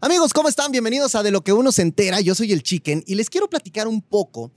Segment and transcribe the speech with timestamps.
[0.00, 0.72] Amigos, ¿cómo están?
[0.72, 2.20] Bienvenidos a De lo que uno se entera.
[2.20, 4.52] Yo soy el Chicken y les quiero platicar un poco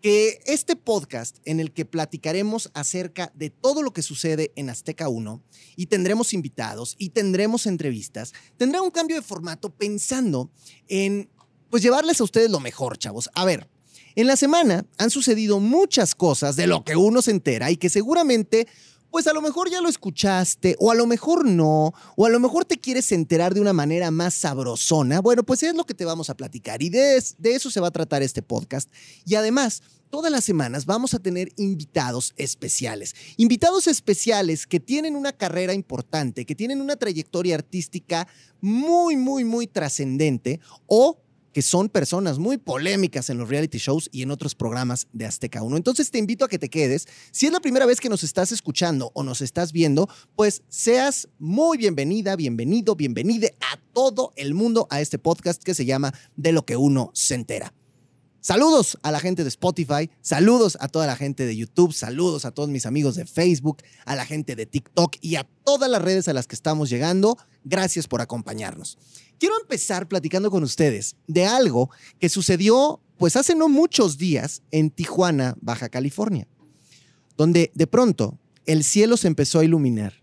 [0.00, 5.08] que este podcast en el que platicaremos acerca de todo lo que sucede en Azteca
[5.08, 5.42] 1
[5.76, 10.50] y tendremos invitados y tendremos entrevistas, tendrá un cambio de formato pensando
[10.88, 11.28] en
[11.70, 13.28] pues llevarles a ustedes lo mejor, chavos.
[13.34, 13.68] A ver,
[14.16, 17.90] en la semana han sucedido muchas cosas de lo que uno se entera y que
[17.90, 18.68] seguramente
[19.14, 22.40] pues a lo mejor ya lo escuchaste, o a lo mejor no, o a lo
[22.40, 25.20] mejor te quieres enterar de una manera más sabrosona.
[25.20, 27.92] Bueno, pues es lo que te vamos a platicar y de, eso se va a
[27.92, 28.90] tratar este podcast.
[29.24, 33.14] Y además, todas las semanas vamos a tener invitados especiales.
[33.36, 38.26] Invitados especiales que tienen una carrera importante, que tienen una trayectoria artística
[38.60, 41.23] muy, muy, muy trascendente o
[41.54, 45.62] que son personas muy polémicas en los reality shows y en otros programas de Azteca
[45.62, 45.76] 1.
[45.76, 47.06] Entonces te invito a que te quedes.
[47.30, 51.28] Si es la primera vez que nos estás escuchando o nos estás viendo, pues seas
[51.38, 56.50] muy bienvenida, bienvenido, bienvenide a todo el mundo a este podcast que se llama De
[56.50, 57.72] lo que uno se entera.
[58.46, 62.50] Saludos a la gente de Spotify, saludos a toda la gente de YouTube, saludos a
[62.50, 66.28] todos mis amigos de Facebook, a la gente de TikTok y a todas las redes
[66.28, 67.38] a las que estamos llegando.
[67.64, 68.98] Gracias por acompañarnos.
[69.38, 71.88] Quiero empezar platicando con ustedes de algo
[72.20, 76.46] que sucedió pues hace no muchos días en Tijuana, Baja California,
[77.38, 80.22] donde de pronto el cielo se empezó a iluminar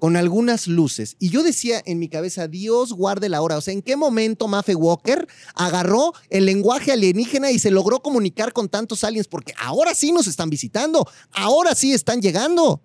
[0.00, 1.14] con algunas luces.
[1.20, 3.58] Y yo decía en mi cabeza, Dios guarde la hora.
[3.58, 8.54] O sea, ¿en qué momento Mafe Walker agarró el lenguaje alienígena y se logró comunicar
[8.54, 9.28] con tantos aliens?
[9.28, 12.82] Porque ahora sí nos están visitando, ahora sí están llegando.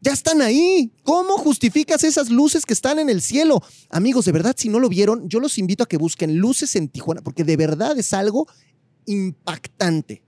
[0.00, 0.92] Ya están ahí.
[1.02, 3.62] ¿Cómo justificas esas luces que están en el cielo?
[3.90, 6.88] Amigos, de verdad, si no lo vieron, yo los invito a que busquen luces en
[6.88, 8.46] Tijuana, porque de verdad es algo
[9.06, 10.22] impactante.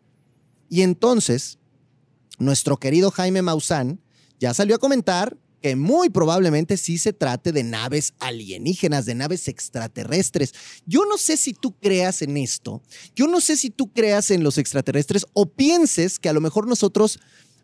[0.68, 1.58] Y entonces,
[2.38, 4.00] nuestro querido Jaime Maussan
[4.40, 9.48] ya salió a comentar que muy probablemente sí se trate de naves alienígenas, de naves
[9.48, 10.52] extraterrestres.
[10.84, 12.82] Yo no sé si tú creas en esto,
[13.16, 16.68] yo no sé si tú creas en los extraterrestres o pienses que a lo mejor
[16.68, 17.18] nosotros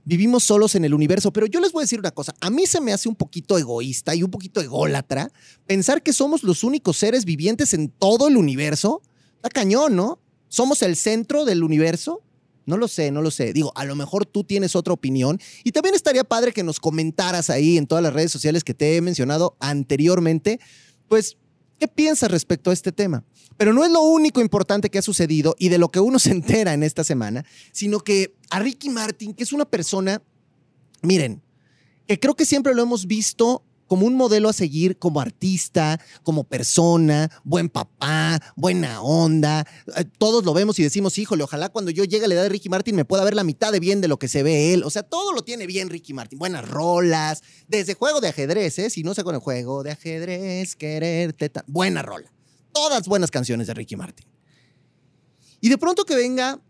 [0.06, 2.65] vivimos solos en el universo, pero yo les voy a decir una cosa, a mí
[2.65, 5.31] se me hace un poquito egoísta y un poquito ególatra
[5.66, 9.03] pensar que somos los únicos seres vivientes en todo el universo.
[9.37, 10.19] Está cañón, ¿no?
[10.49, 12.22] Somos el centro del universo.
[12.70, 13.53] No lo sé, no lo sé.
[13.53, 17.50] Digo, a lo mejor tú tienes otra opinión y también estaría padre que nos comentaras
[17.50, 20.60] ahí en todas las redes sociales que te he mencionado anteriormente,
[21.09, 21.36] pues,
[21.78, 23.25] ¿qué piensas respecto a este tema?
[23.56, 26.30] Pero no es lo único importante que ha sucedido y de lo que uno se
[26.30, 30.22] entera en esta semana, sino que a Ricky Martin, que es una persona,
[31.03, 31.42] miren,
[32.06, 36.45] que creo que siempre lo hemos visto como un modelo a seguir como artista, como
[36.45, 39.67] persona, buen papá, buena onda.
[39.97, 42.51] Eh, todos lo vemos y decimos, híjole, ojalá cuando yo llegue a la edad de
[42.51, 44.84] Ricky Martin me pueda ver la mitad de bien de lo que se ve él.
[44.84, 46.39] O sea, todo lo tiene bien Ricky Martin.
[46.39, 48.91] Buenas rolas, desde juego de ajedrez, ¿eh?
[48.91, 51.51] Si no sé con el juego de ajedrez, quererte.
[51.67, 52.33] Buena rola.
[52.71, 54.25] Todas buenas canciones de Ricky Martin.
[55.61, 56.61] Y de pronto que venga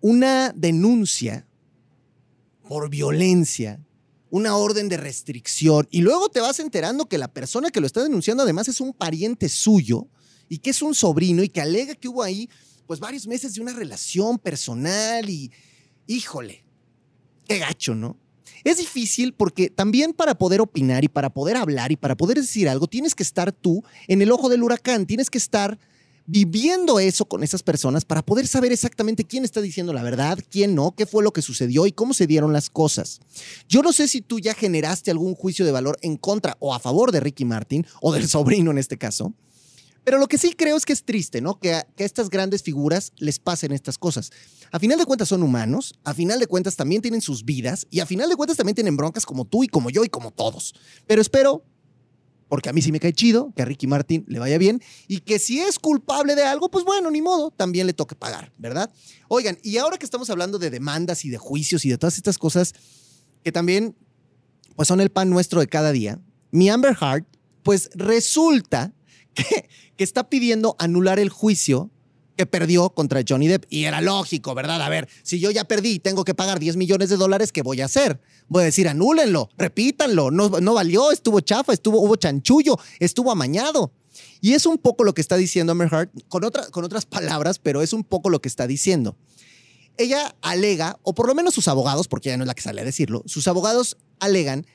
[0.00, 1.46] una denuncia
[2.66, 3.83] por violencia
[4.34, 8.02] una orden de restricción y luego te vas enterando que la persona que lo está
[8.02, 10.08] denunciando además es un pariente suyo
[10.48, 12.50] y que es un sobrino y que alega que hubo ahí
[12.88, 15.52] pues varios meses de una relación personal y
[16.08, 16.64] híjole,
[17.46, 18.16] qué gacho, ¿no?
[18.64, 22.68] Es difícil porque también para poder opinar y para poder hablar y para poder decir
[22.68, 25.78] algo tienes que estar tú en el ojo del huracán, tienes que estar
[26.26, 30.74] viviendo eso con esas personas para poder saber exactamente quién está diciendo la verdad, quién
[30.74, 33.20] no, qué fue lo que sucedió y cómo se dieron las cosas.
[33.68, 36.80] Yo no sé si tú ya generaste algún juicio de valor en contra o a
[36.80, 39.34] favor de Ricky Martin o del sobrino en este caso.
[40.04, 41.58] Pero lo que sí creo es que es triste, ¿no?
[41.58, 44.30] Que que a estas grandes figuras les pasen estas cosas.
[44.70, 48.00] A final de cuentas son humanos, a final de cuentas también tienen sus vidas y
[48.00, 50.74] a final de cuentas también tienen broncas como tú y como yo y como todos.
[51.06, 51.64] Pero espero
[52.54, 55.22] porque a mí sí me cae chido, que a Ricky Martin le vaya bien y
[55.22, 58.92] que si es culpable de algo, pues bueno, ni modo, también le toque pagar, ¿verdad?
[59.26, 62.38] Oigan, y ahora que estamos hablando de demandas y de juicios y de todas estas
[62.38, 62.72] cosas
[63.42, 63.96] que también
[64.76, 66.20] pues son el pan nuestro de cada día,
[66.52, 67.26] mi Amber Heart
[67.64, 68.92] pues resulta
[69.34, 71.90] que, que está pidiendo anular el juicio
[72.36, 73.64] que perdió contra Johnny Depp.
[73.70, 74.82] Y era lógico, ¿verdad?
[74.82, 77.62] A ver, si yo ya perdí y tengo que pagar 10 millones de dólares, ¿qué
[77.62, 78.20] voy a hacer?
[78.48, 83.92] Voy a decir, anúlenlo, repítanlo, no, no valió, estuvo chafa, estuvo, hubo chanchullo, estuvo amañado.
[84.40, 87.82] Y es un poco lo que está diciendo Amber Heard, con, con otras palabras, pero
[87.82, 89.16] es un poco lo que está diciendo.
[89.96, 92.80] Ella alega, o por lo menos sus abogados, porque ella no es la que sale
[92.80, 94.66] a decirlo, sus abogados alegan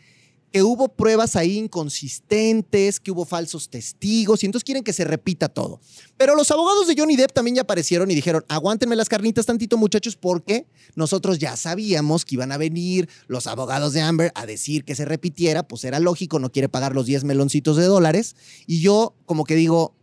[0.51, 5.50] que hubo pruebas ahí inconsistentes, que hubo falsos testigos, y entonces quieren que se repita
[5.50, 5.80] todo.
[6.18, 9.78] Pero los abogados de Johnny Depp también ya aparecieron y dijeron, aguántenme las carnitas tantito
[9.78, 10.66] muchachos, porque
[10.96, 15.06] nosotros ya sabíamos que iban a venir los abogados de Amber a decir que se
[15.06, 18.36] repitiera, pues era lógico, no quiere pagar los 10 meloncitos de dólares,
[18.66, 19.94] y yo como que digo,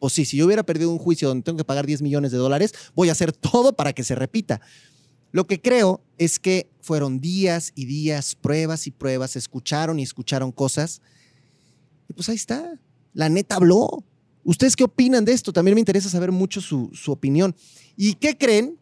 [0.00, 2.38] pues sí, si yo hubiera perdido un juicio donde tengo que pagar 10 millones de
[2.38, 4.60] dólares, voy a hacer todo para que se repita.
[5.34, 10.52] Lo que creo es que fueron días y días, pruebas y pruebas, escucharon y escucharon
[10.52, 11.02] cosas.
[12.08, 12.78] Y pues ahí está.
[13.14, 14.04] La neta habló.
[14.44, 15.52] ¿Ustedes qué opinan de esto?
[15.52, 17.56] También me interesa saber mucho su, su opinión.
[17.96, 18.78] ¿Y qué creen?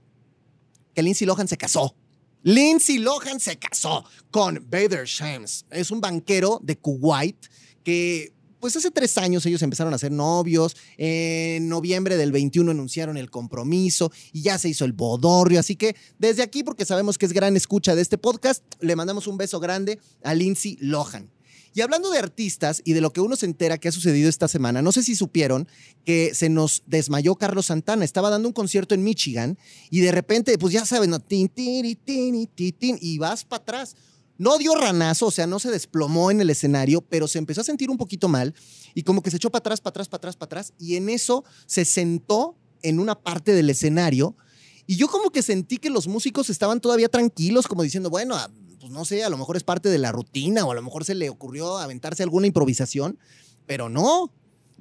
[0.94, 1.96] Que Lindsay Lohan se casó.
[2.42, 5.64] Lindsay Lohan se casó con Bader Shams.
[5.70, 7.46] Es un banquero de Kuwait
[7.82, 13.16] que pues hace tres años ellos empezaron a ser novios, en noviembre del 21 anunciaron
[13.16, 17.26] el compromiso y ya se hizo el bodorrio, así que desde aquí, porque sabemos que
[17.26, 21.28] es gran escucha de este podcast, le mandamos un beso grande a Lindsay Lohan.
[21.74, 24.46] Y hablando de artistas y de lo que uno se entera que ha sucedido esta
[24.46, 25.66] semana, no sé si supieron
[26.04, 28.04] que se nos desmayó Carlos Santana.
[28.04, 29.58] Estaba dando un concierto en Michigan
[29.90, 31.18] y de repente, pues ya saben, ¿no?
[31.30, 33.96] y vas para atrás.
[34.42, 37.64] No dio ranazo, o sea, no se desplomó en el escenario, pero se empezó a
[37.64, 38.56] sentir un poquito mal
[38.92, 40.72] y como que se echó para atrás, para atrás, para atrás, para atrás.
[40.80, 44.36] Y en eso se sentó en una parte del escenario.
[44.84, 48.50] Y yo como que sentí que los músicos estaban todavía tranquilos, como diciendo, bueno, ah,
[48.80, 51.04] pues no sé, a lo mejor es parte de la rutina o a lo mejor
[51.04, 53.20] se le ocurrió aventarse alguna improvisación,
[53.66, 54.32] pero no,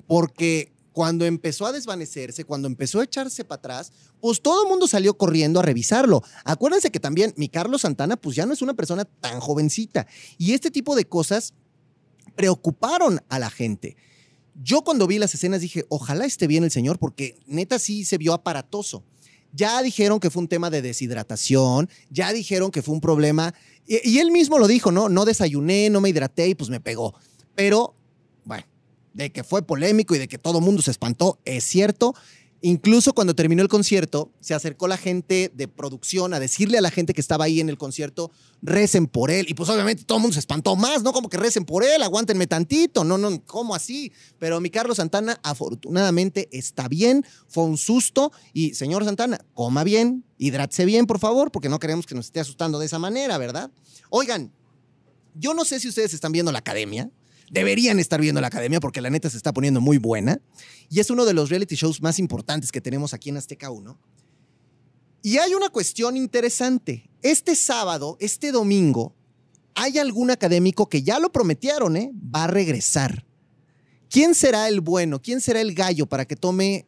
[0.07, 4.87] porque cuando empezó a desvanecerse, cuando empezó a echarse para atrás, pues todo el mundo
[4.87, 6.21] salió corriendo a revisarlo.
[6.43, 10.07] Acuérdense que también mi Carlos Santana, pues ya no es una persona tan jovencita.
[10.37, 11.53] Y este tipo de cosas
[12.35, 13.95] preocuparon a la gente.
[14.61, 18.17] Yo cuando vi las escenas dije, ojalá esté bien el señor, porque neta sí se
[18.17, 19.03] vio aparatoso.
[19.53, 23.53] Ya dijeron que fue un tema de deshidratación, ya dijeron que fue un problema,
[23.85, 25.09] y, y él mismo lo dijo, ¿no?
[25.09, 27.15] No desayuné, no me hidraté y pues me pegó.
[27.55, 27.95] Pero,
[28.45, 28.63] bueno,
[29.13, 32.13] de que fue polémico y de que todo el mundo se espantó, es cierto.
[32.63, 36.91] Incluso cuando terminó el concierto, se acercó la gente de producción a decirle a la
[36.91, 38.29] gente que estaba ahí en el concierto,
[38.61, 39.47] recen por él.
[39.49, 41.11] Y pues obviamente todo el mundo se espantó más, ¿no?
[41.11, 43.03] Como que recen por él, aguántenme tantito.
[43.03, 44.11] No, no, ¿cómo así?
[44.37, 48.31] Pero mi Carlos Santana afortunadamente está bien, fue un susto.
[48.53, 52.41] Y señor Santana, coma bien, hidrátese bien, por favor, porque no queremos que nos esté
[52.41, 53.71] asustando de esa manera, ¿verdad?
[54.11, 54.51] Oigan,
[55.33, 57.09] yo no sé si ustedes están viendo la academia
[57.51, 60.41] deberían estar viendo la academia porque la neta se está poniendo muy buena.
[60.89, 63.99] Y es uno de los reality shows más importantes que tenemos aquí en Azteca 1.
[65.21, 67.09] Y hay una cuestión interesante.
[67.21, 69.13] Este sábado, este domingo,
[69.75, 72.11] hay algún académico que ya lo prometieron, ¿eh?
[72.13, 73.25] Va a regresar.
[74.09, 75.21] ¿Quién será el bueno?
[75.21, 76.87] ¿Quién será el gallo para que tome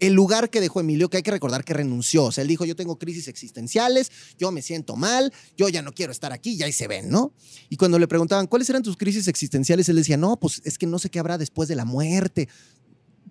[0.00, 2.24] el lugar que dejó Emilio, que hay que recordar que renunció.
[2.24, 5.92] O sea, él dijo, yo tengo crisis existenciales, yo me siento mal, yo ya no
[5.92, 7.32] quiero estar aquí, y ahí se ven, ¿no?
[7.68, 9.88] Y cuando le preguntaban, ¿cuáles eran tus crisis existenciales?
[9.88, 12.48] Él decía, no, pues es que no sé qué habrá después de la muerte.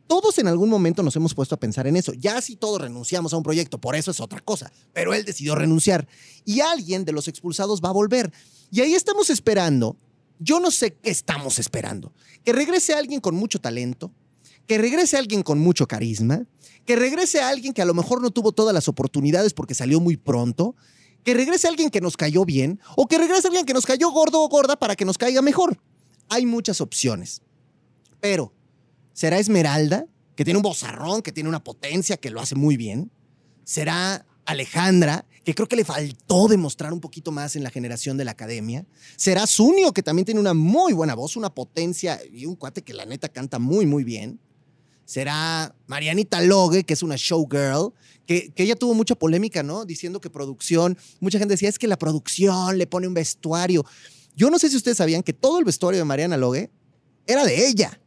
[0.07, 2.13] Todos en algún momento nos hemos puesto a pensar en eso.
[2.13, 4.71] Ya si todos renunciamos a un proyecto, por eso es otra cosa.
[4.93, 6.07] Pero él decidió renunciar.
[6.45, 8.31] Y alguien de los expulsados va a volver.
[8.71, 9.97] Y ahí estamos esperando.
[10.39, 12.11] Yo no sé qué estamos esperando.
[12.43, 14.11] Que regrese alguien con mucho talento,
[14.69, 16.45] que regrese alguien con mucho carisma,
[16.85, 20.15] que regrese alguien que a lo mejor no tuvo todas las oportunidades porque salió muy
[20.15, 20.75] pronto,
[21.23, 24.43] que regrese alguien que nos cayó bien o que regrese alguien que nos cayó gordo
[24.43, 25.81] o gorda para que nos caiga mejor.
[26.29, 27.41] Hay muchas opciones.
[28.21, 28.53] Pero,
[29.11, 30.05] ¿será Esmeralda,
[30.35, 33.11] que tiene un bozarrón, que tiene una potencia, que lo hace muy bien?
[33.63, 38.25] ¿Será Alejandra, que creo que le faltó demostrar un poquito más en la generación de
[38.25, 38.85] la academia.
[39.15, 42.93] Será Zunio, que también tiene una muy buena voz, una potencia y un cuate que
[42.93, 44.39] la neta canta muy, muy bien
[45.09, 47.93] será Marianita Logue, que es una showgirl,
[48.27, 49.83] que, que, ella tuvo mucha polémica, ¿no?
[49.83, 53.83] Diciendo que producción, mucha gente decía, es que la producción le pone un vestuario.
[54.35, 56.69] Yo no sé si ustedes sabían que todo el vestuario de Mariana Logue
[57.25, 57.99] era de ella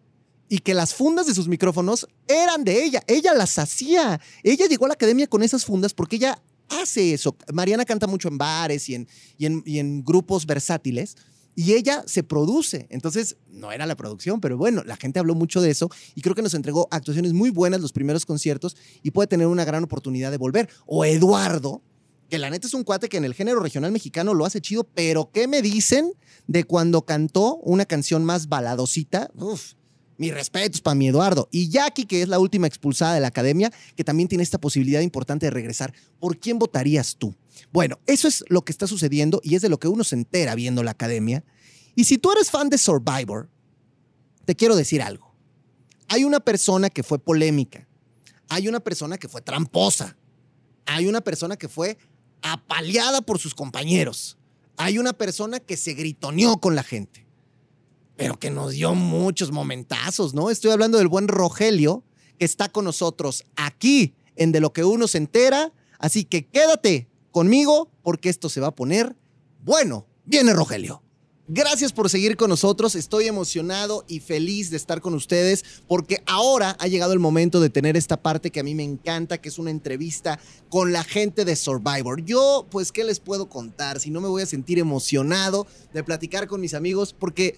[0.49, 3.03] y que las fundas de sus micrófonos eran de ella.
[3.09, 4.21] Ella las hacía.
[4.45, 7.35] Ella llegó a la academia con esas fundas porque ella hace eso.
[7.53, 11.17] Mariana canta mucho en bares y en, y en, y en grupos versátiles
[11.55, 12.87] y ella se produce.
[12.91, 16.35] Entonces, no era la producción, pero bueno, la gente habló mucho de eso y creo
[16.35, 20.31] que nos entregó actuaciones muy buenas los primeros conciertos y puede tener una gran oportunidad
[20.31, 20.69] de volver.
[20.87, 21.83] O Eduardo,
[22.31, 24.85] que la neta es un cuate que en el género regional mexicano lo hace chido,
[24.85, 26.13] pero ¿qué me dicen
[26.47, 29.31] de cuando cantó una canción más baladosita?
[29.35, 29.75] Uf,
[30.17, 31.49] mis respetos para mi Eduardo.
[31.51, 35.01] Y Jackie, que es la última expulsada de la academia, que también tiene esta posibilidad
[35.01, 35.93] importante de regresar.
[36.21, 37.35] ¿Por quién votarías tú?
[37.73, 40.55] Bueno, eso es lo que está sucediendo y es de lo que uno se entera
[40.55, 41.45] viendo la academia.
[41.95, 43.51] Y si tú eres fan de Survivor,
[44.45, 45.35] te quiero decir algo.
[46.09, 47.89] Hay una persona que fue polémica,
[48.49, 50.17] hay una persona que fue tramposa,
[50.85, 51.97] hay una persona que fue
[52.43, 54.37] apaleada por sus compañeros,
[54.77, 57.27] hay una persona que se gritoneó con la gente.
[58.17, 60.51] pero que nos dio muchos momentazos, ¿no?
[60.51, 62.05] Estoy hablando del buen Rogelio,
[62.39, 65.73] que está con nosotros aquí en De lo que uno se entera.
[65.99, 69.17] Así que quédate conmigo porque esto se va a poner
[69.65, 70.07] bueno.
[70.25, 71.03] Viene Rogelio.
[71.49, 72.95] Gracias por seguir con nosotros.
[72.95, 77.69] Estoy emocionado y feliz de estar con ustedes porque ahora ha llegado el momento de
[77.69, 81.45] tener esta parte que a mí me encanta, que es una entrevista con la gente
[81.45, 82.25] de Survivor.
[82.25, 83.99] Yo, pues, ¿qué les puedo contar?
[83.99, 87.57] Si no me voy a sentir emocionado de platicar con mis amigos porque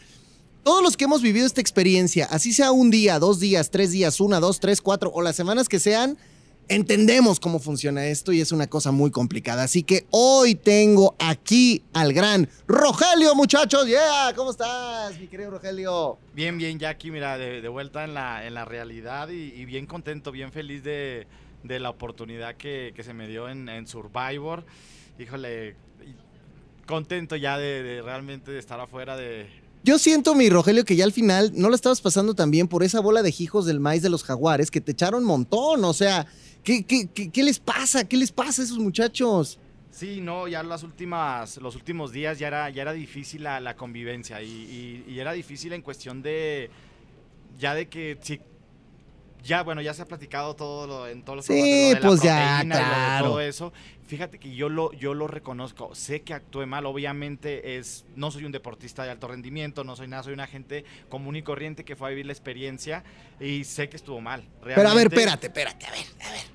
[0.64, 4.18] todos los que hemos vivido esta experiencia, así sea un día, dos días, tres días,
[4.18, 6.16] una, dos, tres, cuatro o las semanas que sean,
[6.68, 9.64] entendemos cómo funciona esto y es una cosa muy complicada.
[9.64, 13.86] Así que hoy tengo aquí al gran Rogelio, muchachos.
[13.86, 16.18] Yeah, ¿cómo estás, mi querido Rogelio?
[16.34, 20.52] Bien, bien, Jackie, mira, de, vuelta en la, en la realidad y, bien contento, bien
[20.52, 21.26] feliz de,
[21.62, 24.64] la oportunidad que, se me dio en, Survivor.
[25.18, 25.76] Híjole,
[26.86, 31.12] contento ya de realmente de estar afuera de yo siento, mi Rogelio, que ya al
[31.12, 34.08] final no lo estabas pasando tan bien por esa bola de hijos del maíz de
[34.08, 35.84] los jaguares que te echaron un montón.
[35.84, 36.26] O sea,
[36.64, 38.04] ¿qué, qué, les pasa?
[38.04, 39.58] ¿Qué les pasa a esos muchachos?
[39.90, 44.42] Sí, no, ya las últimas, los últimos días ya era, ya era difícil la, convivencia
[44.42, 46.68] y, y, era difícil en cuestión de,
[47.58, 48.40] ya de que si
[49.44, 53.26] ya, bueno, ya se ha platicado todo en todos los Sí, pues ya, claro.
[53.26, 53.72] todo eso.
[54.06, 55.94] Fíjate que yo lo, yo lo reconozco.
[55.94, 56.86] Sé que actué mal.
[56.86, 60.84] Obviamente es, no soy un deportista de alto rendimiento, no soy nada, soy una gente
[61.10, 63.04] común y corriente que fue a vivir la experiencia
[63.38, 64.48] y sé que estuvo mal.
[64.62, 66.53] Pero a ver, espérate, espérate, a ver, a ver.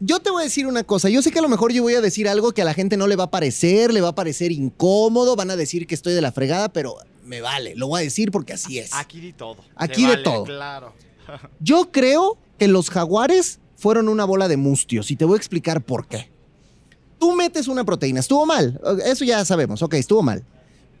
[0.00, 1.08] Yo te voy a decir una cosa.
[1.08, 2.96] Yo sé que a lo mejor yo voy a decir algo que a la gente
[2.96, 6.14] no le va a parecer, le va a parecer incómodo, van a decir que estoy
[6.14, 7.74] de la fregada, pero me vale.
[7.76, 8.90] Lo voy a decir porque así es.
[8.92, 9.56] Aquí de todo.
[9.76, 10.44] Aquí de todo.
[10.44, 10.92] Claro.
[11.60, 15.82] Yo creo que los jaguares fueron una bola de mustios y te voy a explicar
[15.82, 16.30] por qué.
[17.18, 20.44] Tú metes una proteína, estuvo mal, eso ya sabemos, ok, estuvo mal.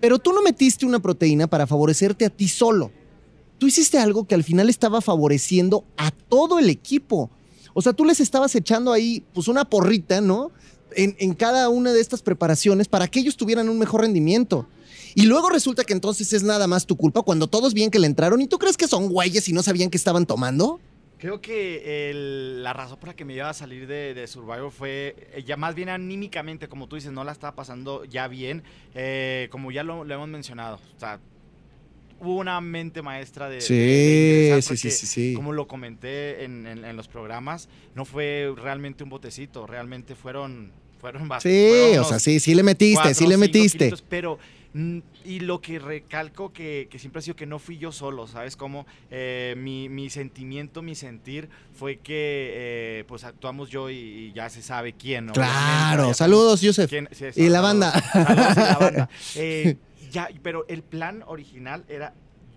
[0.00, 2.90] Pero tú no metiste una proteína para favorecerte a ti solo.
[3.58, 7.30] Tú hiciste algo que al final estaba favoreciendo a todo el equipo.
[7.74, 10.50] O sea, tú les estabas echando ahí pues una porrita, ¿no?
[10.96, 14.66] En, en cada una de estas preparaciones para que ellos tuvieran un mejor rendimiento.
[15.16, 18.06] Y luego resulta que entonces es nada más tu culpa cuando todos bien que le
[18.06, 20.80] entraron y tú crees que son güeyes y no sabían que estaban tomando.
[21.18, 22.12] Creo que
[22.60, 25.74] la razón por la que me iba a salir de, Survivor fue eh, ya más
[25.74, 28.62] bien anímicamente, como tú dices, no la estaba pasando ya bien,
[28.94, 30.80] eh, como ya lo, hemos mencionado.
[30.96, 31.20] O sea,
[32.24, 33.60] hubo una mente maestra de...
[33.60, 39.66] Sí, sí, sí, sí, Como lo comenté en, los programas, no fue realmente un botecito,
[39.66, 40.72] realmente fueron...
[41.00, 43.92] fueron sí, o sea, sí, sí le metiste, sí le metiste.
[44.08, 44.38] pero
[44.74, 48.56] Mm, y lo que recalco que, siempre ha sido que no fui yo solo, ¿sabes?
[48.56, 54.62] Como eh, mi, sentimiento, mi sentir fue que eh, pues actuamos yo y, ya se
[54.62, 55.28] sabe quién.
[55.28, 56.92] Claro, saludos, Yusef.
[57.36, 57.92] y, la banda.
[58.12, 59.08] Saludos, y la banda.
[59.36, 59.76] Eh,
[60.14, 62.14] ya, pero el plan original era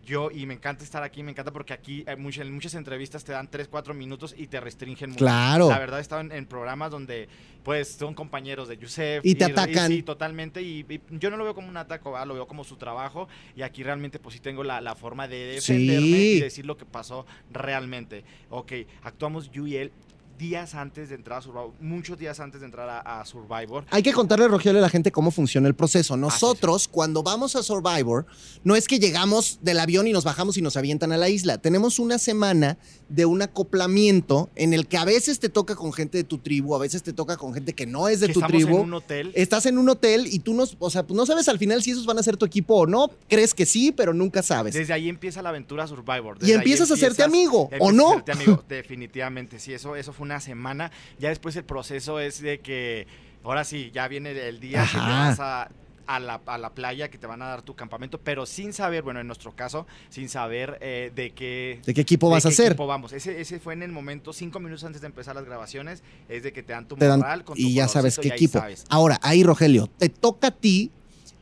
[0.07, 3.49] yo, y me encanta estar aquí, me encanta porque aquí en muchas entrevistas te dan
[3.51, 5.19] 3, 4 minutos y te restringen mucho.
[5.19, 5.67] Claro.
[5.67, 7.27] La verdad, he estado en, programas donde,
[7.61, 9.25] pues, son compañeros de Yusef.
[9.25, 9.91] Y, te atacan.
[9.91, 10.61] sí, totalmente.
[10.61, 13.27] Y, yo no lo veo como un ataque, lo veo como su trabajo.
[13.53, 17.25] Y aquí realmente, pues, sí tengo la, forma de defenderme y decir lo que pasó
[17.51, 18.23] realmente.
[18.49, 18.71] Ok,
[19.03, 19.91] actuamos yo y él
[20.37, 23.85] días antes de entrar a Survivor, muchos días antes de entrar a, Survivor.
[23.89, 26.15] Hay que contarle, Rogelio, a la gente cómo funciona el proceso.
[26.15, 28.25] Nosotros, cuando vamos a Survivor,
[28.63, 31.57] no es que llegamos del avión y nos bajamos y nos avientan a la isla.
[31.57, 32.77] Tenemos una semana
[33.09, 36.75] de un acoplamiento en el que a veces te toca con gente de tu tribu,
[36.75, 38.77] a veces te toca con gente que no es de tu tribu.
[38.77, 39.31] Estás en un hotel.
[39.35, 41.91] Estás en un hotel y tú no, o sea, pues no sabes al final si
[41.91, 43.09] esos van a ser tu equipo o no.
[43.27, 44.73] Crees que sí, pero nunca sabes.
[44.73, 46.37] Desde ahí empieza la aventura Survivor.
[46.41, 48.09] y empiezas a hacerte amigo, ¿o no?
[48.09, 49.59] A hacerte amigo, definitivamente.
[49.59, 50.91] Sí, eso, eso fue una semana.
[51.19, 53.07] Ya después el proceso es de que
[53.43, 55.69] ahora sí, ya viene el día que te vas a
[56.07, 59.03] a la, a la, playa que te van a dar tu campamento, pero sin saber,
[59.03, 61.81] bueno, en nuestro caso, sin saber eh, de qué...
[61.85, 62.67] ¿De qué equipo vas a hacer?
[62.67, 63.11] Equipo vamos.
[63.11, 66.53] Ese, ese fue en el momento, cinco minutos antes de empezar las grabaciones, es de
[66.53, 68.63] que te dan tu moral con Y ya sabes qué equipo.
[68.89, 70.91] Ahora, ahí, Rogelio, te toca a ti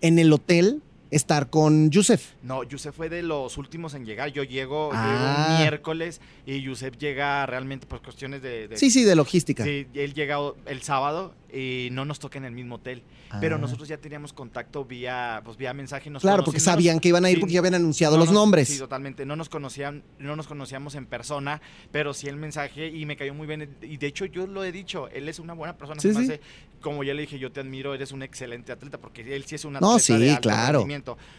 [0.02, 0.82] en el hotel
[1.12, 2.34] estar con Yusef.
[2.44, 4.32] No, Yusef fue de los últimos en llegar.
[4.32, 5.58] Yo llego, ah.
[5.60, 9.64] miércoles y Yusef llega realmente por cuestiones de, Sí, sí, de logística.
[9.64, 13.04] Sí, él llega el sábado y no nos toca en el mismo hotel.
[13.40, 13.60] Pero ah.
[13.60, 16.10] nosotros ya teníamos contacto vía, pues, vía mensaje.
[16.10, 18.68] Nos claro, porque sabían que iban a ir porque ya habían anunciado los nombres.
[18.68, 19.26] Sí, totalmente.
[19.26, 23.34] No nos conocían, no nos conocíamos en persona, pero sí el mensaje y me cayó
[23.34, 23.78] muy bien.
[23.82, 26.00] Y de hecho yo lo he dicho, él es una buena persona.
[26.02, 26.40] Sí, sí.
[26.82, 29.66] como ya le dije, yo te admiro, eres un excelente atleta, porque él sí es
[29.66, 30.86] un atleta no, sí, de alto claro.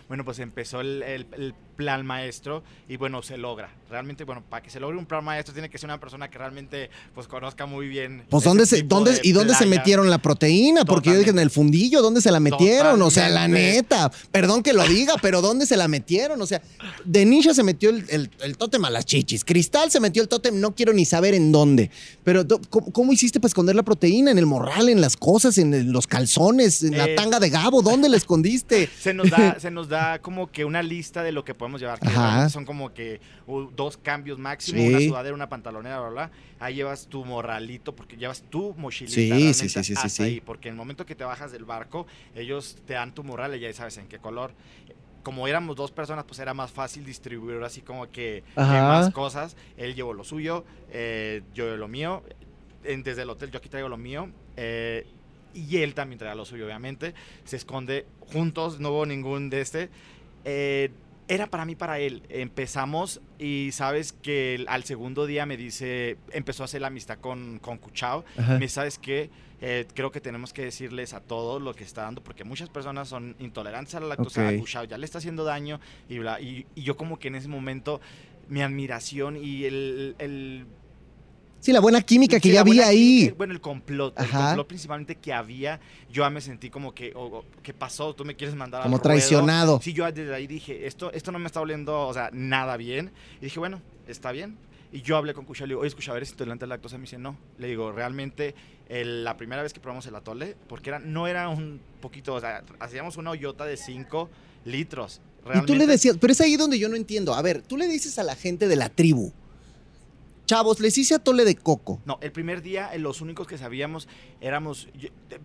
[0.09, 3.71] Bueno, pues empezó el, el, plan maestro y bueno, se logra.
[3.91, 6.39] Realmente, bueno, para que se logre un plan maestro tiene que ser una persona que
[6.39, 8.25] realmente pues conozca muy bien.
[8.31, 10.85] Pues dónde se, dónde, ¿y dónde se metieron metieron la proteína?
[10.85, 13.01] Porque yo dije, en el fundillo, ¿dónde se la metieron?
[13.03, 16.41] O sea, la neta, perdón que lo diga, pero ¿dónde se la metieron?
[16.41, 16.63] O sea,
[17.05, 19.45] Denisha se metió el, el, tótem a las chichis.
[19.45, 21.91] Cristal se metió el tótem, no quiero ni saber en dónde.
[22.25, 24.31] Pero, ¿cómo, hiciste para esconder la proteína?
[24.31, 27.83] ¿En el morral, en las cosas, en los calzones, en la eh, tanga de Gabo?
[27.83, 28.89] ¿Dónde la escondiste?
[29.01, 31.99] Se nos, da, se nos da como que una lista de lo que podemos llevar.
[31.99, 33.21] Que son como que
[33.75, 36.31] dos cambios máximo, una sudadera, una pantalonera, bla, bla.
[36.59, 39.15] Ahí llevas tu morralito, porque llevas tu mochilita.
[39.15, 42.07] Sí, sí, sí, sí, sí, ahí, Porque en el momento que te bajas del barco,
[42.35, 44.53] ellos te dan tu morral y ya sabes en qué color
[45.27, 49.57] como éramos dos personas, pues era más fácil distribuir así como que, más cosas.
[49.77, 52.23] Él llevó lo suyo, eh, yo lo mío.
[52.85, 54.31] desde el hotel yo aquí traigo lo mío.
[54.57, 55.05] Eh,
[55.53, 57.13] y él también trae lo suyo, obviamente.
[57.45, 59.91] Se esconde juntos, no hubo ningún de este.
[60.45, 60.93] Eh,
[61.29, 62.23] era para mí, para él.
[62.29, 67.59] Empezamos y sabes que al segundo día me dice, empezó a hacer la amistad con,
[67.59, 68.25] con Cuchao.
[68.59, 69.31] Me sabes que
[69.61, 73.09] eh, creo que tenemos que decirles a todos lo que está dando, porque muchas personas
[73.09, 74.57] son intolerantes a la lactosa.
[74.57, 78.01] Cuchao ya le está haciendo daño y, bla, y, yo como que en ese momento
[78.49, 80.67] mi admiración y el
[81.67, 83.35] Sí, la buena química que ya había ahí.
[83.37, 87.13] bueno, el complot, el complot principalmente que había, yo ya me sentí como que,
[87.65, 88.15] ¿qué pasó?
[88.15, 89.81] ¿Tú me quieres mandar Como traicionado.
[89.83, 93.11] Sí, yo desde ahí dije, esto, esto no me está oliendo, o sea, nada bien.
[93.41, 94.57] Y dije, bueno, está bien.
[94.93, 96.99] Y yo hablé con Kusha, le digo, oye, Kusha, ¿eres intolerante a la lactosa?
[96.99, 97.37] Me dice, no.
[97.59, 98.55] Le digo, realmente,
[98.89, 102.63] la primera vez que probamos el atole, porque era, no era un poquito, o sea,
[102.79, 104.31] hacíamos una hoyota de 5
[104.67, 105.21] litros.
[105.53, 107.35] Y tú le decías, pero es ahí donde yo no entiendo.
[107.35, 109.33] A ver, tú le dices a la gente de la tribu,
[110.47, 112.01] Chavos, les hice atole de coco.
[112.05, 114.09] No, el primer día eh, los únicos que sabíamos
[114.41, 114.89] éramos,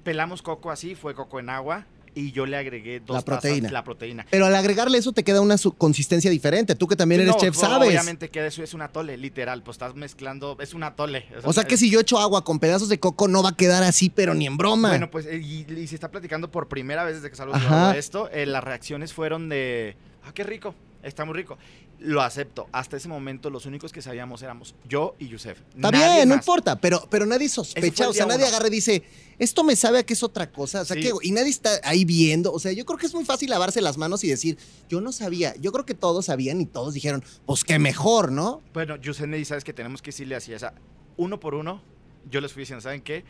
[0.03, 3.71] pelamos coco así, fue coco en agua, y yo le agregué dos la proteína.
[3.71, 4.25] la proteína.
[4.29, 6.75] Pero al agregarle eso te queda una consistencia diferente.
[6.75, 7.89] Tú que también eres chef, sabes.
[7.89, 9.63] Obviamente que eso es un atole, literal.
[9.63, 11.25] Pues estás mezclando, es un atole.
[11.43, 13.83] O sea, que si yo echo agua con pedazos de coco no va a quedar
[13.83, 14.89] así, pero ni en broma.
[14.89, 18.29] Bueno, pues y, se está platicando por primera vez desde que salgo de esto.
[18.31, 21.57] Eh, las reacciones fueron de, ah, qué rico, está muy rico
[22.01, 22.67] lo acepto.
[22.71, 25.59] Hasta ese momento los únicos que sabíamos éramos yo y Yusef.
[25.75, 29.03] Está bien, no importa, pero, pero nadie sospecha, o sea, nadie agarra y dice,
[29.37, 32.03] esto me sabe a que es otra cosa, o sea, que, y nadie está ahí
[32.03, 34.57] viendo, o sea, yo creo que es muy fácil lavarse las manos y decir,
[34.89, 38.61] yo no sabía, yo creo que todos sabían y todos dijeron, pues qué mejor, ¿no?
[38.73, 40.73] Bueno, Yusef me dice, sabes que tenemos que decirle así, o sea,
[41.17, 41.83] uno por uno,
[42.29, 43.23] yo les fui diciendo, ¿saben qué?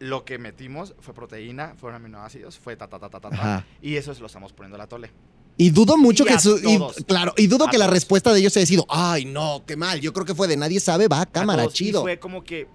[0.00, 4.12] Lo que metimos fue proteína, fueron aminoácidos, fue ta, ta, ta, ta, ta, y eso
[4.12, 5.12] se lo estamos poniendo a la tole.
[5.56, 6.58] Y dudo mucho que su,
[7.06, 10.00] claro, y dudo que la respuesta de ellos haya sido, ay, no, qué mal.
[10.00, 12.02] Yo creo que fue de nadie sabe, va, cámara, chido.
[12.02, 12.66] fue como que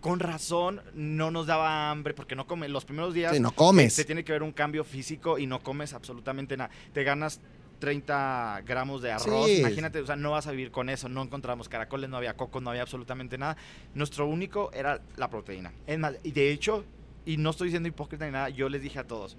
[0.00, 3.38] con razón no nos daba hambre porque no comes los primeros días.
[3.40, 3.92] no comes.
[3.92, 6.70] Se, tiene que ver un cambio físico y no comes absolutamente nada.
[6.92, 7.40] Te ganas
[7.78, 9.48] 30 gramos de arroz.
[9.48, 11.08] Imagínate, o sea, no vas a vivir con eso.
[11.08, 13.56] No encontramos caracoles, no había coco, no había absolutamente nada.
[13.94, 15.72] Nuestro único era la proteína.
[15.86, 16.84] Es más, y de hecho,
[17.24, 19.36] y no estoy siendo hipócrita ni nada, yo les dije a todos,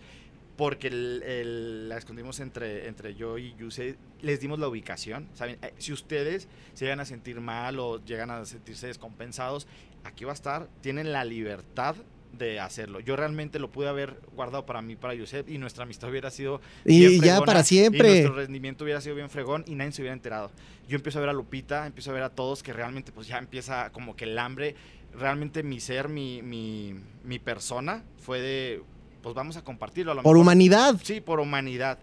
[0.58, 5.30] porque la escondimos entre, entre yo y Yuse, les dimos la ubicación.
[5.34, 5.58] ¿saben?
[5.62, 9.68] Eh, si ustedes se llegan a sentir mal o llegan a sentirse descompensados,
[10.04, 11.96] aquí va a estar, tienen la libertad
[12.34, 13.00] de hacerlo.
[13.00, 16.60] Yo realmente lo pude haber guardado para mí, para Yusef, y nuestra amistad hubiera sido
[16.86, 18.08] y ya para siempre.
[18.10, 20.52] Y nuestro rendimiento hubiera sido bien fregón y nadie se hubiera enterado.
[20.88, 23.38] Yo empiezo a ver a Lupita, empiezo a ver a todos que realmente pues ya
[23.38, 24.76] empieza como que el hambre.
[25.14, 28.84] Realmente mi ser, mi, mi, mi persona fue de
[29.28, 30.22] pues vamos a compartirlo.
[30.24, 30.96] por humanidad.
[31.04, 32.00] Sí, por humanidad.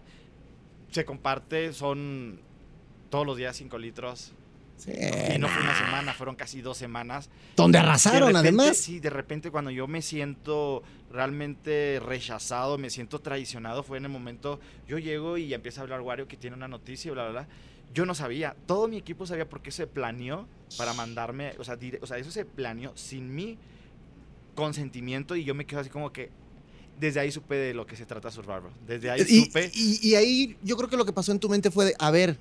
[0.91, 2.39] Se comparte, son
[3.09, 4.33] todos los días 5 litros.
[4.77, 7.31] Sí, y no fue una semana, fueron casi dos semanas.
[7.55, 8.77] Donde arrasaron, además.
[8.77, 14.11] Sí, de repente cuando yo me siento realmente rechazado, me siento traicionado, fue en el
[14.11, 17.47] momento, yo llego y empieza a hablar Wario que tiene una noticia, bla, bla, bla.
[17.93, 21.79] Yo no sabía, todo mi equipo sabía por qué se planeó para mandarme, o sea,
[22.01, 23.57] o sea, eso se planeó sin mi
[24.53, 26.29] consentimiento y yo me quedo así como que,
[26.99, 28.71] desde ahí supe de lo que se trata Survivor.
[28.87, 29.71] Desde ahí supe.
[29.73, 32.37] Y, ahí yo creo que lo que pasó en tu mente fue de, a ver,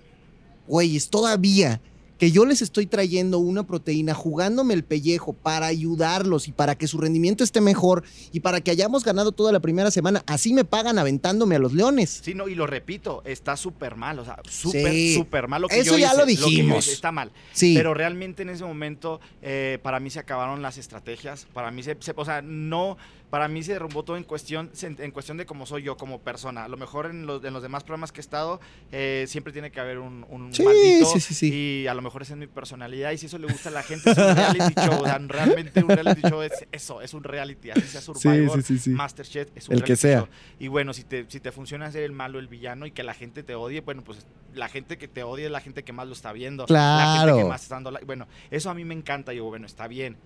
[0.67, 1.81] güeyes, todavía
[2.19, 6.87] que yo les estoy trayendo una proteína, jugándome el pellejo para ayudarlos y para que
[6.87, 10.65] su rendimiento esté mejor y para que hayamos ganado toda la primera semana, así me
[10.65, 12.21] pagan aventándome a los leones.
[12.23, 15.81] Sí, no, y lo repito, está súper mal, o sea, súper, súper mal lo que
[15.81, 16.87] Eso ya lo dijimos.
[16.89, 17.33] está mal.
[17.53, 17.75] Sí.
[17.77, 21.97] Pero realmente en ese momento, eh, para mí se acabaron las estrategias, para mí se,
[22.15, 22.97] o sea, no
[23.35, 26.67] para mí se derrumbó todo en cuestión, en cuestión de cómo soy yo como persona.
[26.67, 28.61] A lo mejor en los, en los demás programas que he estado,
[28.93, 31.07] eh, siempre tiene que haber un, un sí, maldito.
[31.07, 31.53] Sí, sí.
[31.53, 33.11] Y a lo mejor esa es mi personalidad.
[33.11, 35.03] Y si eso le gusta a la gente, es un reality show.
[35.03, 37.71] O sea, realmente un reality show es eso, es un reality.
[37.71, 40.29] Así sea Survivor, Masterchef, es un el que sea.
[40.61, 43.15] Y bueno, si te, si te funciona ser el malo, el villano y que la
[43.15, 46.07] gente te odie, bueno, pues la gente que te odia es la gente que más
[46.07, 46.67] lo está viendo.
[46.67, 47.17] Claro.
[47.17, 47.99] La gente que más está dando.
[48.07, 49.33] bueno, eso a mí me encanta.
[49.33, 50.19] Y digo, bueno, está bien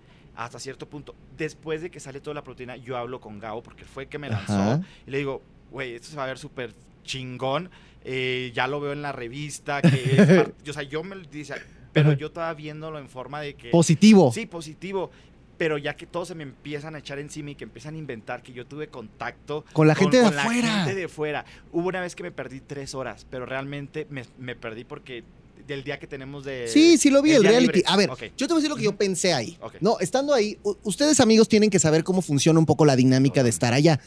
[0.45, 1.15] hasta cierto punto.
[1.37, 4.29] Después de que sale toda la proteína, yo hablo con Gao porque fue que me
[4.29, 6.73] lanzó y le digo, güey, esto se va a ver súper
[7.03, 7.69] chingón.
[8.05, 11.55] Eh, ya lo veo en la revista, que o sea, yo me dice,
[11.91, 13.69] pero yo estaba viéndolo en forma de que...
[13.69, 14.31] Positivo.
[14.31, 15.11] Sí, positivo
[15.59, 18.41] pero ya que todos se me empiezan a echar encima y que empiezan a inventar
[18.41, 20.67] que yo tuve contacto con la gente de afuera.
[20.67, 21.43] La gente de fuera.
[21.73, 25.25] Hubo una vez que me perdí tres horas, pero realmente me, perdí porque
[25.69, 26.67] del día que tenemos de.
[26.67, 27.83] Sí, sí lo vi, el, reality.
[27.85, 29.57] A ver, yo te voy a decir lo que yo pensé ahí.
[29.79, 33.49] No, estando ahí, ustedes amigos tienen que saber cómo funciona un poco la dinámica de
[33.49, 34.01] estar allá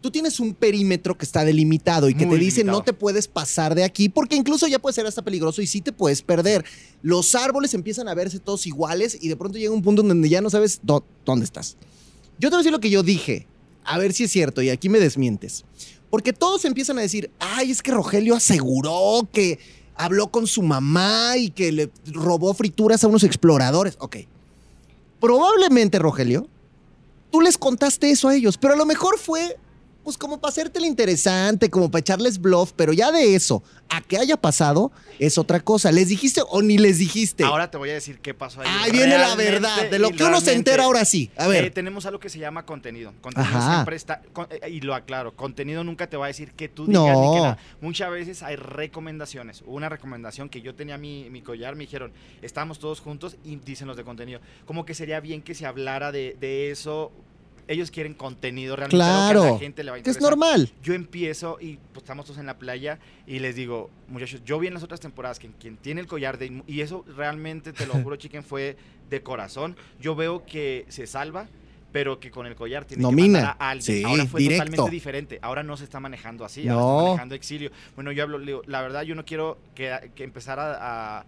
[0.00, 3.74] tú tienes un perímetro que está delimitado y que te dice no te puedes pasar
[3.74, 6.64] de aquí, porque incluso ya puede ser hasta peligroso y sí te puedes perder.
[7.02, 10.40] Los árboles empiezan a verse todos iguales y de pronto llega un punto donde ya
[10.40, 11.76] no sabes dónde estás.
[12.38, 13.46] Yo te voy a decir lo que yo dije,
[13.84, 15.64] a ver si es cierto, y aquí me desmientes.
[16.08, 19.58] Porque todos empiezan a decir, ay, es que Rogelio aseguró que
[20.04, 23.96] habló con su mamá y que le robó frituras a unos exploradores.
[24.00, 24.16] Ok.
[25.20, 26.46] Probablemente, Rogelio,
[27.30, 29.58] tú les contaste eso a ellos, pero a lo mejor fue
[30.02, 34.16] pues como para hacértelo interesante, como para echarles bluff, pero ya de eso a que
[34.16, 35.92] haya pasado es otra cosa.
[35.92, 37.44] ¿Les dijiste o ni les dijiste?
[37.44, 38.68] Ahora te voy a decir qué pasó ahí.
[38.80, 41.30] Ahí viene la verdad, de lo que uno se entera ahora sí.
[41.36, 41.64] A ver.
[41.64, 43.12] Eh, tenemos algo que se llama contenido.
[43.20, 46.86] Contenido siempre está, eh, y lo aclaro, contenido nunca te va a decir que tú
[46.86, 47.58] digas ni que nada.
[47.80, 49.62] Muchas veces hay recomendaciones.
[49.66, 53.88] Una recomendación que yo tenía mi, mi collar, me dijeron, estamos todos juntos y dicen
[53.88, 54.40] los de contenido.
[54.66, 57.12] Como que sería bien que se hablara de, de eso
[57.70, 60.20] ellos quieren contenido realmente claro, que a la gente le va a interesar.
[60.20, 60.72] Es normal.
[60.82, 64.66] Yo empiezo y pues, estamos todos en la playa y les digo, muchachos, yo vi
[64.66, 67.94] en las otras temporadas que quien tiene el collar de y eso realmente te lo
[67.94, 68.76] juro, chiquen, fue
[69.08, 69.76] de corazón.
[70.00, 71.48] Yo veo que se salva,
[71.92, 74.04] pero que con el collar tiene que matar a alguien.
[74.04, 75.38] ahora fue totalmente diferente.
[75.40, 76.90] Ahora no se está manejando así, ahora no.
[76.90, 77.70] está manejando exilio.
[77.94, 81.24] Bueno, yo hablo, la verdad, yo no quiero que, que empezar a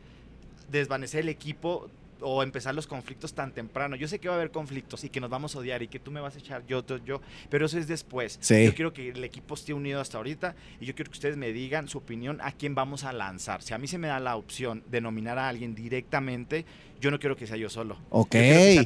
[0.73, 1.89] desvanecer el equipo
[2.23, 3.97] o empezar los conflictos tan temprano.
[3.97, 5.99] Yo sé que va a haber conflictos y que nos vamos a odiar y que
[5.99, 8.39] tú me vas a echar yo, yo, yo, pero eso es después.
[8.41, 11.53] Yo quiero que el equipo esté unido hasta ahorita y yo quiero que ustedes me
[11.53, 13.63] digan su opinión a quién vamos a lanzar.
[13.63, 16.65] Si a mí se me da la opción de nominar a alguien directamente,
[17.03, 17.97] yo no quiero que sea yo solo.
[18.11, 18.37] Ok.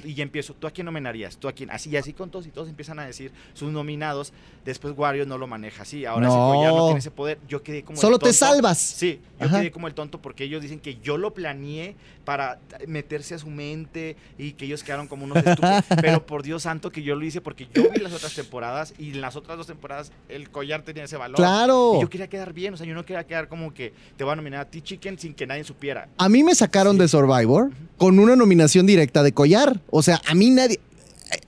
[0.05, 1.37] y ya empiezo, ¿tú a quién nominarías?
[1.37, 1.71] ¿Tú a quién?
[1.71, 4.33] Así, y así con todos y todos empiezan a decir sus nominados.
[4.65, 6.07] Después Wario no lo maneja así.
[6.07, 6.63] Ahora no.
[6.63, 7.39] ya no tiene ese poder.
[7.47, 8.79] Yo quedé como Solo te salvas.
[8.79, 13.35] Sí, yo quedé como el tonto porque ellos dicen que yo lo planeé para meterse
[13.35, 15.85] a su mente y que ellos quedaron como unos estúpidos.
[16.01, 19.11] pero por Dios santo que yo lo hice porque yo vi las otras temporadas y
[19.11, 21.37] en las otras dos temporadas el collar tenía ese valor.
[21.37, 21.97] Claro.
[21.99, 22.73] Y yo quería quedar bien.
[22.73, 25.19] O sea, yo no quería quedar como que te voy a nominar a ti, Chicken,
[25.19, 26.09] sin que nadie supiera.
[26.17, 27.71] A mí me sacaron de Survivor
[28.07, 29.81] con una nominación directa de collar.
[29.91, 30.79] O sea, a mí nadie.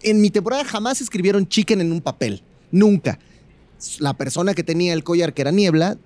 [0.02, 2.42] En mi temporada jamás escribieron chicken en un papel.
[2.72, 3.20] Nunca.
[4.00, 5.98] La persona que tenía el collar, que era Niebla,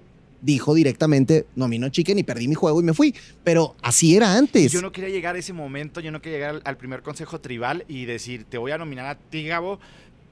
[0.42, 3.14] dijo directamente, nominó chicken y perdí mi juego y me fui.
[3.42, 4.72] Pero así era antes.
[4.72, 7.86] Yo no quería llegar a ese momento, yo no quería llegar al, primer consejo tribal
[7.88, 9.80] y decir, te voy a nominar a ti, Gabo,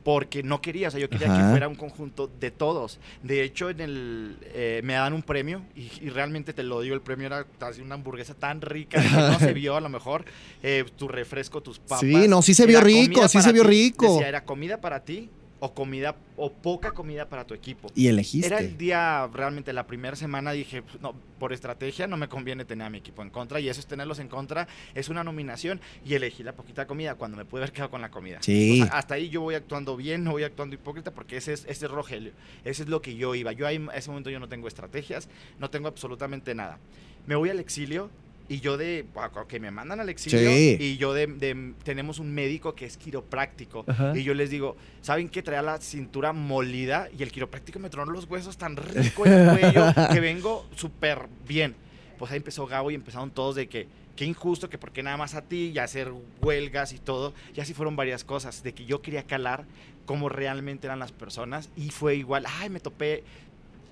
[0.03, 2.99] porque no quería, o sea, yo quería que fuera un conjunto de todos.
[3.23, 7.03] De hecho, en el eh, me dan un premio y, realmente te lo digo, el
[7.03, 10.25] premio era así una hamburguesa tan rica que no se vio a lo mejor
[10.63, 12.01] eh, tu refresco, tus papas.
[12.01, 14.15] Sí, no, sí se vio rico, sí se vio rico.
[14.15, 15.29] Decía, era comida para ti
[15.61, 17.89] o comida o poca comida para tu equipo.
[17.95, 18.47] Y elegiste.
[18.49, 22.87] Era el día, realmente la primera semana dije, no, por estrategia no me conviene tener
[22.87, 26.15] a mi equipo en contra y eso es tenerlos en contra, es una nominación y
[26.15, 28.39] elegí la poquita comida cuando me pude haber quedado con la comida.
[28.41, 28.85] Sí.
[28.91, 31.91] hasta ahí yo voy actuando bien, no voy actuando hipócrita porque ese es, ese es
[31.91, 32.33] Rogelio,
[32.65, 33.53] ese es lo que yo iba.
[33.53, 36.79] Yo ahí, en ese momento yo no tengo estrategias, no tengo absolutamente nada.
[37.27, 38.11] Me voy al exilio,
[38.51, 39.07] y yo de,
[39.47, 44.25] que me mandan al exilio y yo de, tenemos un médico que es quiropráctico y
[44.25, 45.41] yo les digo, ¿saben qué?
[45.41, 49.47] Traía la cintura molida y el quiropráctico me tronó los huesos tan rico en el
[49.61, 51.77] cuello que vengo súper bien.
[52.19, 53.87] Pues ahí empezó Gabo y empezaron todos de que,
[54.17, 57.33] qué injusto, que por qué nada más a ti y hacer huelgas y todo.
[57.55, 59.65] Y así fueron varias cosas, de que yo quería calar
[60.07, 63.23] cómo realmente eran las personas y fue igual, ay, me topé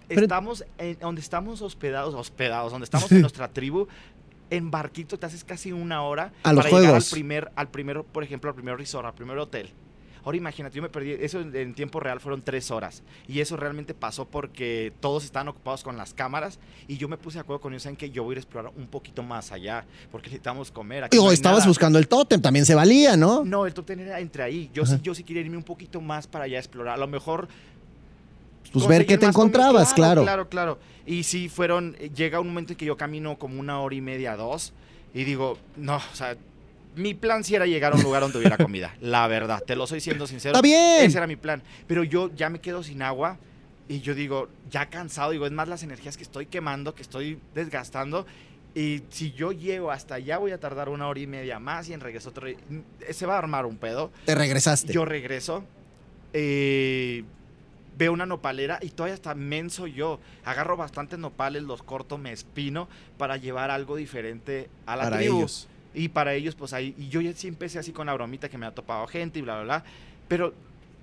[0.09, 3.87] estamos en, donde estamos hospedados, hospedados, donde estamos en nuestra tribu,
[4.51, 8.23] en barquito te haces casi una hora a para llegar al primer, al primero, por
[8.23, 9.71] ejemplo, al primer resort, al primer hotel.
[10.25, 13.03] Ahora imagínate, yo me perdí, eso en tiempo real fueron tres horas.
[13.27, 17.39] Y eso realmente pasó porque todos estaban ocupados con las cámaras y yo me puse
[17.39, 19.53] de acuerdo con ellos en que yo voy a ir a explorar un poquito más
[19.53, 21.05] allá porque necesitamos comer.
[21.05, 23.43] Aquí estabas buscando el tótem, también se valía, ¿no?
[23.43, 24.71] No, el tótem era entre ahí.
[24.75, 26.97] Yo sí, yo sí quería irme un poquito más para allá a explorar.
[26.97, 27.49] A lo mejor
[28.73, 30.49] pues ver qué te encontrabas, claro, claro.
[30.49, 34.01] Claro, Y sí fueron, llega un momento en que yo camino como una hora y
[34.01, 34.73] media, dos,
[35.15, 36.37] y digo, no, o sea,
[36.97, 39.87] mi plan sí era llegar a un lugar donde hubiera comida, la verdad, te lo
[39.87, 40.53] soy siendo sincero.
[40.55, 41.05] Está bien.
[41.05, 41.63] Ese era mi plan.
[41.87, 43.39] Pero yo ya me quedo sin agua
[43.89, 47.39] y yo digo, ya cansado, digo, es más las energías que estoy quemando, que estoy
[47.55, 48.27] desgastando.
[48.75, 51.95] Y si yo llego hasta allá, voy a tardar una hora y media más y
[51.95, 52.49] en regreso otro.
[53.11, 54.13] Se va a armar un pedo.
[54.27, 54.93] Te regresaste.
[54.93, 55.65] Yo regreso.
[56.33, 57.25] Eh,
[57.99, 60.21] veo una nopalera y todavía está menso yo.
[60.45, 65.39] Agarro bastantes nopales, los corto, me espino para llevar algo diferente a la Para tribu.
[65.39, 65.69] ellos.
[65.95, 66.95] Y para ellos, pues ahí.
[66.97, 69.43] Y yo ya sí empecé así con la bromita que me ha topado gente y
[69.43, 69.85] bla, bla, bla.
[70.29, 70.55] Pero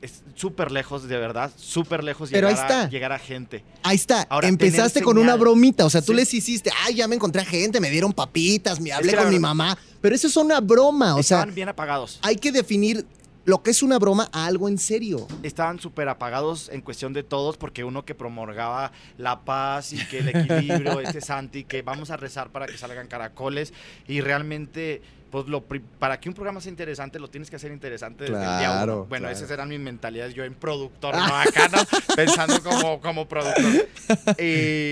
[0.02, 2.84] es súper lejos, de verdad, súper lejos Pero llegar, ahí está.
[2.86, 3.64] A, llegar a gente.
[3.82, 4.22] Ahí está.
[4.30, 5.86] Ahora, Empezaste con una bromita.
[5.86, 6.18] O sea, tú Sí.
[6.18, 9.30] les hiciste, ay, ya me encontré a gente, me dieron papitas, me hablé que con
[9.30, 9.78] mi mamá.
[10.02, 11.16] Pero eso es una broma.
[11.16, 12.20] O sea, bien apagados.
[12.22, 13.06] hay que definir
[13.46, 15.28] lo que es una broma a algo en serio.
[15.44, 20.20] estaban súper apagados en cuestión de todos, porque uno que promulgaba la paz y que
[20.20, 23.72] el equilibrio, este Santi, que vamos a rezar para que salgan caracoles,
[24.08, 25.02] y realmente,
[25.36, 25.66] pues lo
[26.00, 28.94] para que un programa sea interesante, lo tienes que hacer interesante desde el día Claro,
[29.00, 29.06] uno.
[29.08, 29.36] Bueno, claro.
[29.38, 31.80] esas eran mis mentalidades, yo en productor, no acá, ¿no?
[32.16, 33.86] Pensando como, como productor.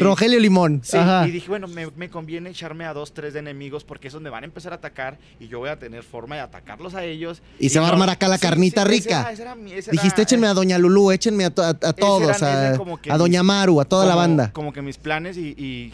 [0.02, 0.82] Rogelio Limón.
[0.84, 1.26] Sí, Ajá.
[1.28, 4.30] y dije, bueno, me, me conviene echarme a dos, tres de enemigos porque esos me
[4.30, 7.42] van a empezar a atacar y yo voy a tener forma de atacarlos a ellos.
[7.58, 9.22] Y se va a armar acá la carnita rica.
[9.22, 11.70] era- ese era mi- ese Dijiste, era- échenme a Doña Lulú, échenme a, to- a-
[11.70, 12.74] a todos, a,
[13.18, 14.52] Doña Maru, a toda la banda.
[14.52, 15.94] Como que mis planes y, y,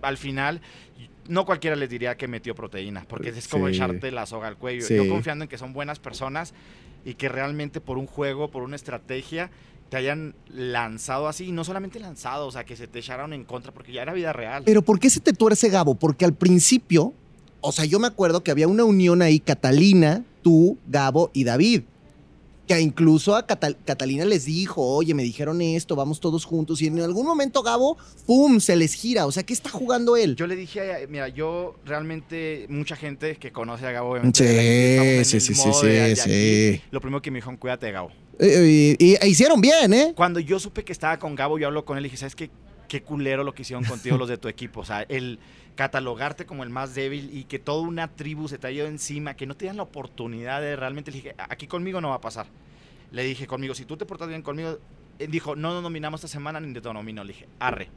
[0.00, 0.60] al final
[1.28, 3.74] no cualquiera les diría que metió proteína, porque es como Sí.
[3.74, 4.82] echarte la soga al cuello.
[4.86, 4.96] Sí.
[4.96, 6.54] Yo confiando en que son buenas personas
[7.04, 9.50] y que realmente por un juego, por una estrategia,
[9.88, 13.44] te hayan lanzado así, y no solamente lanzado, o sea, que se te echaron en
[13.44, 14.64] contra, porque ya era vida real.
[14.66, 15.94] Pero ¿por qué se te tuerce Gabo?
[15.94, 17.12] Porque al principio,
[17.60, 21.82] o sea, yo me acuerdo que había una unión ahí, Catalina, tú, Gabo y David.
[22.66, 26.82] Que incluso a Catal- Catalina les dijo, oye, me dijeron esto, vamos todos juntos.
[26.82, 29.26] Y en algún momento Gabo, ¡pum!, se les gira.
[29.26, 30.34] O sea, ¿qué está jugando él?
[30.34, 35.40] Yo le dije, eh, mira, yo realmente, mucha gente que conoce a Gabo, obviamente, Sí,
[35.40, 36.82] sí, sí, sí, de aquí.
[36.90, 38.10] Lo primero que me dijo, cuídate de Gabo.
[38.38, 40.12] Eh, y, e hicieron bien, ¿eh?
[40.16, 42.50] Cuando yo supe que estaba con Gabo, yo hablo con él y dije, ¿sabes qué?
[42.88, 44.80] Qué culero lo que hicieron contigo los de tu equipo.
[44.80, 45.38] O sea, el
[45.76, 49.34] catalogarte como el más débil y que toda una tribu se te ha ido encima,
[49.34, 51.12] que no te dan la oportunidad de realmente.
[51.12, 52.46] Le dije, aquí conmigo no va a pasar.
[53.12, 54.78] Le dije conmigo, si tú te portas bien conmigo,
[55.18, 57.22] dijo, no nos nominamos esta semana ni te nomino.
[57.22, 57.88] Le dije, arre.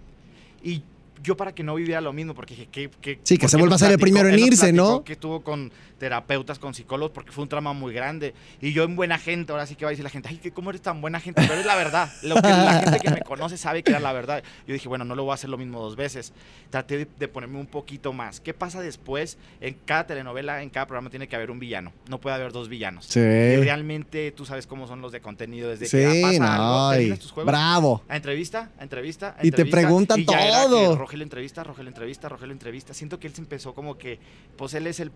[0.62, 0.84] Y
[1.24, 3.76] yo para que no viviera lo mismo, porque dije, ¿qué, qué, Sí, que se vuelva
[3.76, 5.04] a ser el primero en irse, ¿no?
[5.04, 8.34] Que estuvo con terapeutas, con psicólogos, porque fue un trama muy grande.
[8.62, 10.72] Y yo en buena gente, ahora sí que va a decir la gente, ay, ¿cómo
[10.72, 11.42] eres tan buena gente?
[11.48, 12.12] Pero es la verdad.
[12.24, 14.44] Lo que la gente que me conoce sabe que era la verdad.
[14.66, 16.34] Yo dije, bueno, no lo voy a hacer lo mismo dos veces.
[16.70, 18.40] Traté de, de ponerme un poquito más.
[18.40, 19.38] ¿Qué pasa después?
[19.62, 21.92] En cada telenovela, en cada programa tiene que haber un villano.
[22.08, 23.06] No puede haber dos villanos.
[23.06, 23.20] Sí.
[23.20, 25.70] Y realmente tú sabes cómo son los de contenido.
[25.70, 28.04] Desde Sí, que pasa no, algo, tus juegos, bravo.
[28.08, 30.96] a entrevista, a entrevista, a Y te entrevista, preguntan y ya todo.
[30.96, 32.94] Rogelio entrevista, Rogelio entrevista, Rogelio entrevista.
[32.94, 34.20] Siento que él se empezó como que,
[34.58, 35.12] pues él es el,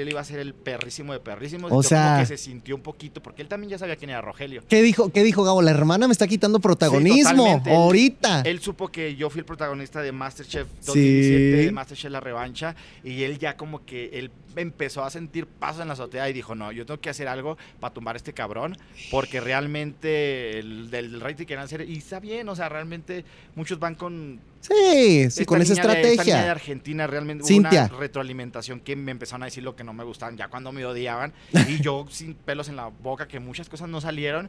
[0.00, 1.70] él- iba a ser el perrísimo de perrísimos.
[1.72, 4.20] O sea- como que se sintió un poquito, porque él también ya sabía quién era
[4.20, 4.62] Rogelio.
[4.68, 5.62] ¿Qué dijo, ¿Qué dijo Gabo?
[5.62, 7.62] La hermana me está quitando protagonismo.
[7.66, 8.42] ahorita.
[8.42, 10.86] Él supo que yo fui el protagonista de Masterchef Sí.
[10.86, 15.82] 2017, de Masterchef La Revancha, y él ya como que él empezó a sentir pasos
[15.82, 18.32] en la azotea y dijo, no, yo tengo que hacer algo para tumbar a este
[18.32, 18.76] cabrón,
[19.10, 23.94] porque realmente el del rating que hacer, y está bien, o sea, realmente muchos van
[23.94, 26.50] con sí, sí, esta con esa niña de- esta niña de estrategia.
[26.50, 27.88] Argentina realmente hubo Cintia.
[27.90, 30.84] una retroalimentación que me empezaron a decir lo que no me gustaban ya cuando me
[30.84, 31.32] odiaban
[31.68, 34.48] y yo sin pelos en la boca que muchas cosas no salieron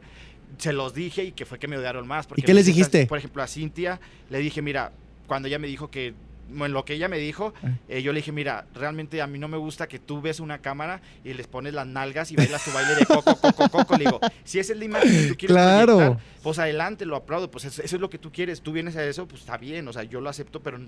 [0.58, 3.06] se los dije y que fue que me odiaron más porque ¿Y qué les dijiste?
[3.08, 4.00] por ejemplo a Cintia
[4.30, 4.92] le dije mira
[5.28, 6.14] cuando ella me dijo que
[6.52, 7.68] bueno, lo que ella me dijo, Ah.
[7.90, 10.58] eh, yo le dije, mira, realmente a mí no me gusta que tú ves una
[10.58, 13.96] cámara y les pones las nalgas y bailas tu baile de coco, coco, coco.
[13.98, 15.98] Le digo, si esa es la imagen que tú quieres Claro.
[15.98, 18.96] proyectar, pues adelante, lo aplaudo, pues eso, eso es lo que tú quieres, tú vienes
[18.96, 20.80] a eso, pues está bien, o sea, yo lo acepto, pero,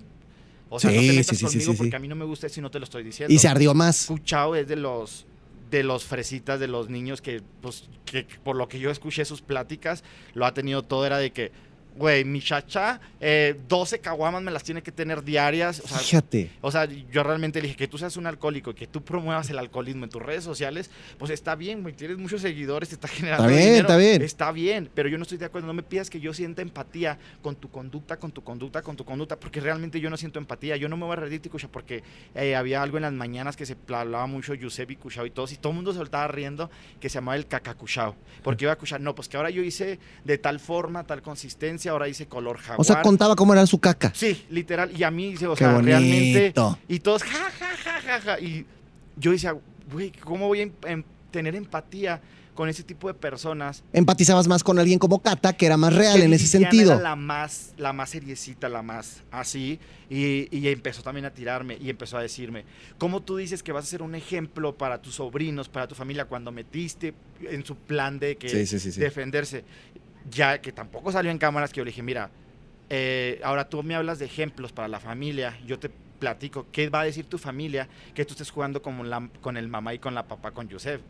[0.74, 2.62] o sea, no te metas sí, conmigo porque a mí no me gusta eso y
[2.62, 3.32] no te lo estoy diciendo.
[3.32, 4.06] Y se ardió más.
[4.06, 5.26] Cuchao es de los
[5.70, 9.40] de los fresitas de los niños que pues que por lo que yo escuché sus
[9.40, 10.04] pláticas
[10.34, 11.52] lo ha tenido todo era de que
[11.96, 16.50] güey mi chacha eh, 12 caguamas me las tiene que tener diarias o sea, Fíjate.
[16.60, 19.50] o sea, yo realmente le dije que tú seas un alcohólico y que tú promuevas
[19.50, 21.94] el alcoholismo en tus redes sociales, pues está bien, güey.
[21.94, 24.22] Tienes muchos seguidores, te está generando Está bien, dinero, está bien.
[24.22, 25.66] Está bien, pero yo no estoy de acuerdo.
[25.66, 29.04] No me pidas que yo sienta empatía con tu conducta, con tu conducta, con tu
[29.04, 30.76] conducta, porque realmente yo no siento empatía.
[30.76, 32.02] Yo no me voy a reír, Ticucha, porque
[32.34, 35.56] eh, había algo en las mañanas que se hablaba mucho Giuseppe Cuchao y todos, y
[35.56, 38.14] todo el mundo se soltaba riendo que se llamaba el cacacuchao.
[38.42, 41.81] Porque iba a escuchar, no, pues que ahora yo hice de tal forma, tal consistencia,
[41.88, 42.80] ahora hice color jaguar.
[42.80, 44.12] O sea, contaba cómo era su caca.
[44.14, 44.90] Sí, literal.
[44.96, 46.52] Y a mí, o Qué sea, realmente.
[46.88, 48.40] Y todos, ja, ja, ja, ja, ja.
[48.40, 48.66] Y
[49.16, 49.54] yo decía,
[49.92, 52.20] güey, ¿cómo voy a em- em- tener empatía
[52.54, 53.82] con ese tipo de personas?
[53.92, 56.92] Empatizabas más con alguien como Cata, que era más real Que en ese sentido.
[56.92, 59.78] Era la más, la más seriecita, la más así.
[60.10, 62.64] Y, y empezó también a tirarme y empezó a decirme,
[62.98, 66.26] ¿cómo tú dices que vas a ser un ejemplo para tus sobrinos, para tu familia,
[66.26, 69.00] cuando metiste en su plan de que Sí, sí, sí, sí.
[69.00, 69.64] defenderse?
[70.30, 72.30] Ya que tampoco salió en cámaras, que yo le dije, mira,
[72.90, 77.00] eh, ahora tú me hablas de ejemplos para la familia, yo te platico, ¿qué va
[77.00, 80.14] a decir tu familia que tú estés jugando con, la, con el mamá y con
[80.14, 81.00] la papá con Yusef?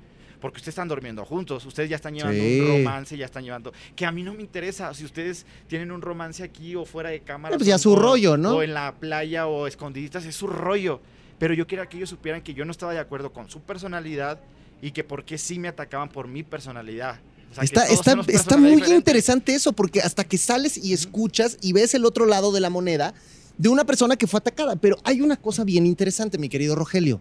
[0.42, 4.05] porque ustedes están durmiendo juntos, ustedes ya están llevando un romance, ya están llevando, que
[4.05, 7.57] a mí no me interesa si ustedes tienen un romance aquí o fuera de cámara.
[7.57, 8.57] Pues ya su rollo, ¿no?
[8.57, 11.01] O en la playa o escondiditas, es su rollo.
[11.38, 14.40] Pero yo quería que ellos supieran que yo no estaba de acuerdo con su personalidad
[14.83, 17.20] y que por qué sí me atacaban por mi personalidad.
[17.60, 22.04] Está, está, está muy interesante eso, porque hasta que sales y escuchas y ves el
[22.04, 23.14] otro lado de la moneda
[23.58, 24.76] de una persona que fue atacada.
[24.76, 27.20] Pero hay una cosa bien interesante, mi querido Rogelio.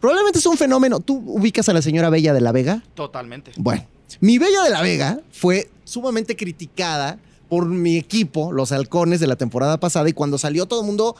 [0.00, 1.00] Probablemente es un fenómeno.
[1.00, 2.82] ¿Tú ubicas a la señora Bella de la Vega?
[2.94, 3.52] Totalmente.
[3.56, 3.86] Bueno,
[4.20, 9.36] mi Bella de la Vega fue sumamente criticada por mi equipo, los halcones de la
[9.36, 11.16] temporada pasada, y cuando salió todo el mundo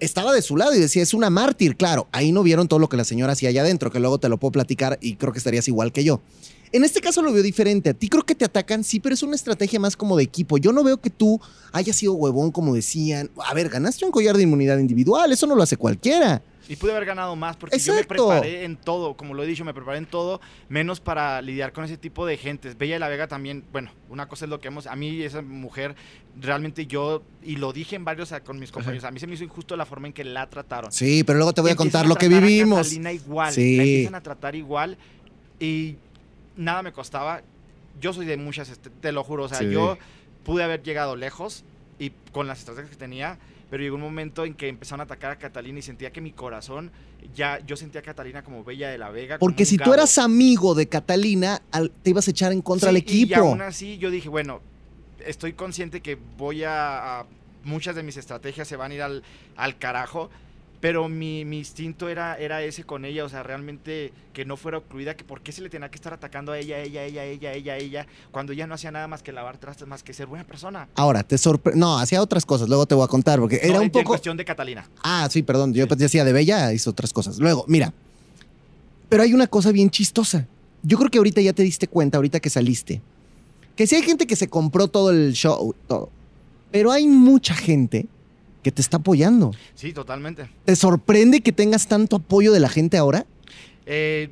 [0.00, 1.76] estaba de su lado y decía, es una mártir.
[1.76, 4.28] Claro, ahí no vieron todo lo que la señora hacía allá adentro, que luego te
[4.28, 6.20] lo puedo platicar y creo que estarías igual que yo.
[6.72, 7.90] En este caso lo veo diferente.
[7.90, 10.56] A ti creo que te atacan, sí, pero es una estrategia más como de equipo.
[10.56, 11.40] Yo no veo que tú
[11.72, 13.30] hayas sido huevón, como decían.
[13.44, 16.42] A ver, ganaste un collar de inmunidad individual, eso no lo hace cualquiera.
[16.68, 19.64] Y pude haber ganado más porque yo me preparé en todo, como lo he dicho,
[19.64, 22.78] me preparé en todo, menos para lidiar con ese tipo de gentes.
[22.78, 25.42] Bella de la Vega también, bueno, una cosa es lo que hemos, a mí esa
[25.42, 25.96] mujer,
[26.40, 29.44] realmente yo, y lo dije en varios con mis compañeros, a mí se me hizo
[29.44, 30.92] injusto la forma en que la trataron.
[30.92, 32.78] Sí, pero luego te voy a contar lo que vivimos.
[32.78, 33.76] A Catalina igual, sí.
[33.76, 34.96] la empiezan a tratar igual
[35.58, 35.96] y
[36.56, 37.42] nada me costaba.
[38.00, 39.98] Yo soy de muchas, este, te lo juro, o sea, yo
[40.44, 41.64] pude haber llegado lejos
[41.98, 43.38] y con las estrategias que tenía,
[43.70, 46.32] pero llegó un momento en que empezaron a atacar a Catalina y sentía que mi
[46.32, 46.90] corazón,
[47.34, 49.38] ya yo sentía a Catalina como Bella de la Vega.
[49.38, 51.62] Porque si tú eras amigo de Catalina,
[52.02, 53.30] te ibas a echar en contra del equipo.
[53.30, 54.60] Y aún así yo dije, bueno,
[55.24, 57.24] estoy consciente que voy a,
[57.64, 59.22] muchas de mis estrategias se van a ir al,
[59.56, 60.30] al carajo,
[60.82, 65.14] pero mi, instinto era, era ese con ella, o sea, realmente que no fuera ocluida,
[65.14, 67.76] que por qué se le tenía que estar atacando a ella, ella, ella, ella, ella,
[67.76, 70.88] ella, cuando ella no hacía nada más que lavar trastes, más que ser buena persona.
[70.96, 73.90] Ahora, te sorprende, no, hacía otras cosas, luego te voy a contar, porque era un
[73.90, 74.08] poco...
[74.08, 74.84] cuestión de Catalina.
[75.04, 77.38] Ah, sí, perdón, yo decía de Bella, hizo otras cosas.
[77.38, 77.94] Luego, mira,
[79.08, 80.48] pero hay una cosa bien chistosa.
[80.82, 83.00] Yo creo que ahorita ya te diste cuenta, ahorita que saliste,
[83.76, 86.10] que sí hay gente que se compró todo el show, todo,
[86.72, 88.08] pero hay mucha gente
[88.62, 89.52] que te está apoyando.
[89.74, 90.48] Sí, totalmente.
[90.64, 93.26] ¿Te sorprende que tengas tanto apoyo de la gente ahora?
[93.86, 94.28] Eh,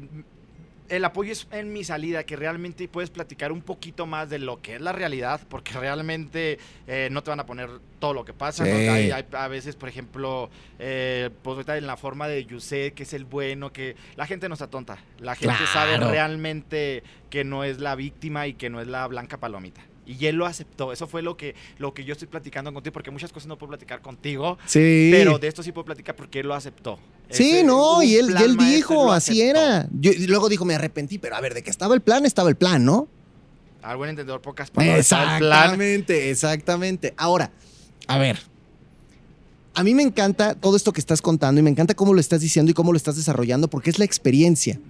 [0.91, 4.61] el apoyo es en mi salida, que realmente puedes platicar un poquito más de lo
[4.61, 8.33] que es la realidad, porque realmente eh, no te van a poner todo lo que
[8.33, 8.65] pasa.
[8.65, 13.25] Hay, a veces, por ejemplo, eh, pues en la forma de Yusef, que es el
[13.25, 14.99] bueno, que la gente no está tonta.
[15.21, 19.39] La gente sabe realmente que no es la víctima y que no es la blanca
[19.39, 19.83] palomita.
[20.11, 20.93] Y él lo aceptó.
[20.93, 23.69] Eso fue lo que, lo que yo estoy platicando contigo, porque muchas cosas no puedo
[23.69, 24.59] platicar contigo.
[24.67, 25.11] Sí.
[25.13, 26.99] Pero de esto sí puedo platicar porque él lo aceptó.
[27.29, 29.89] Sí, no, y él, él dijo, así era.
[30.03, 32.57] y luego dijo, me arrepentí, pero a ver, de que estaba el plan, estaba el
[32.57, 33.07] plan, ¿no?
[33.83, 34.99] Al buen entendedor, pocas palabras.
[34.99, 37.15] Exactamente, exactamente.
[37.17, 37.53] Ahora,
[38.09, 38.41] a ver.
[39.75, 42.41] A mí me encanta todo esto que estás contando y me encanta cómo lo estás
[42.41, 44.81] diciendo y cómo lo estás desarrollando porque es la experiencia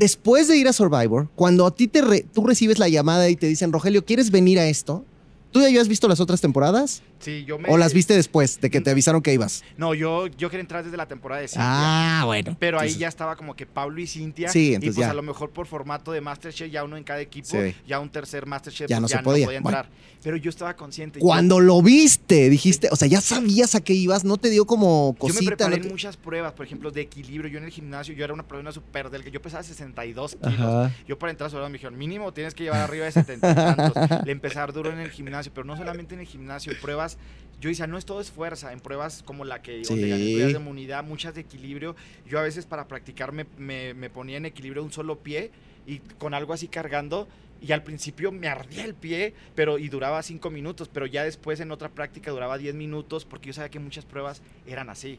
[0.00, 2.00] después de ir a Survivor, cuando a ti te
[2.32, 5.04] tú recibes la llamada y te dicen, Rogelio, ¿quieres venir a esto?
[5.50, 7.02] ¿Tú ya habías visto las otras temporadas?
[7.18, 7.68] Sí, yo me...
[7.68, 9.62] ¿O las viste después de que te avisaron que ibas?
[9.76, 12.20] No, yo, yo quería entrar desde la temporada de Cintia.
[12.20, 12.56] Ah, bueno.
[12.58, 14.48] Pero ahí ya estaba como que Pablo y Cintia.
[14.48, 15.10] Sí, entonces y pues ya.
[15.10, 18.46] a lo mejor por formato de Masterchef, ya uno en cada equipo, ya un tercer
[18.46, 19.52] Masterchef ya, no, se podía.
[19.52, 19.88] entrar.
[20.22, 21.18] Pero yo estaba consciente.
[21.18, 25.16] Cuando lo viste, dijiste, o sea, ya sabías a qué ibas, no te dio como
[25.18, 25.40] cosita.
[25.40, 27.50] Yo me preparé en muchas pruebas, por ejemplo, de equilibrio.
[27.50, 29.32] Yo en el gimnasio, yo era una persona súper delgada.
[29.32, 30.92] Yo pesaba 62 kilos.
[31.08, 33.92] Yo para entrar a me dijeron, mínimo tienes que llevar arriba de 70 y tantos.
[34.26, 37.16] Le empezar duro en el gimnasio, pero no solamente en el gimnasio, pruebas
[37.60, 39.94] yo decía, no es todo es fuerza, en pruebas como la que sí.
[39.94, 41.94] de inmunidad, muchas de equilibrio,
[42.26, 45.50] yo a veces para practicar me, me, ponía en equilibrio un solo pie
[45.86, 47.28] y con algo así cargando
[47.60, 51.60] y al principio me ardía el pie, pero y duraba cinco minutos, pero ya después
[51.60, 55.18] en otra práctica duraba 10 minutos porque yo sabía que muchas pruebas eran así.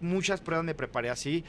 [0.00, 1.44] Muchas pruebas me preparé así,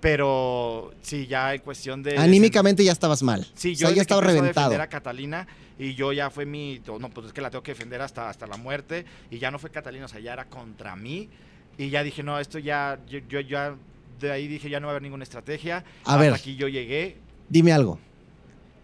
[0.00, 2.16] pero sí, ya en cuestión de...
[2.16, 3.46] Anímicamente ya estabas mal.
[3.54, 4.74] Sí, yo ya estaba reventado.
[4.74, 5.46] A, a Catalina
[5.78, 6.80] y yo ya fue mi...
[7.00, 9.04] No, pues es que la tengo que defender hasta, hasta la muerte.
[9.30, 11.28] Y ya no fue Catalina, o sea, ya era contra mí.
[11.76, 13.00] Y ya dije, no, esto ya...
[13.08, 13.76] Yo, ya...
[14.20, 15.78] De ahí dije, ya no va a haber ninguna estrategia.
[16.04, 16.32] A hasta ver.
[16.34, 17.16] aquí yo llegué.
[17.48, 17.98] Dime algo.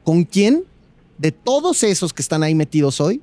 [0.03, 0.65] ¿Con quién
[1.19, 3.23] de todos esos que están ahí metidos hoy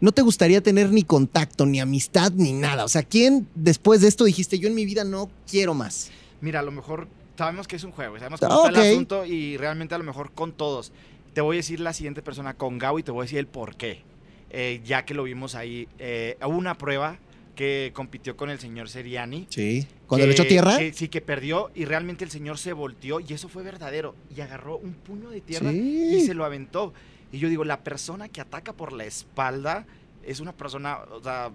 [0.00, 2.84] no te gustaría tener ni contacto, ni amistad, ni nada?
[2.84, 6.10] O sea, ¿quién después de esto dijiste, yo en mi vida no quiero más?
[6.40, 7.06] Mira, a lo mejor
[7.38, 10.32] sabemos que es un juego, sabemos que está el asunto y realmente a lo mejor
[10.32, 10.90] con todos.
[11.34, 13.46] Te voy a decir la siguiente persona con Gao y te voy a decir el
[13.46, 14.02] por qué.
[14.50, 17.18] Eh, ya que lo vimos ahí, eh, hubo una prueba
[17.54, 19.46] que compitió con el señor Seriani.
[19.48, 19.86] Sí.
[20.06, 20.78] ¿Cuando le echó tierra?
[20.92, 24.14] sí, que perdió y realmente el señor se volteó y eso fue verdadero.
[24.34, 26.92] Y agarró un puño de tierra y se lo aventó.
[27.30, 29.86] Y yo digo, la persona que ataca por la espalda
[30.22, 31.50] es una persona, o sea,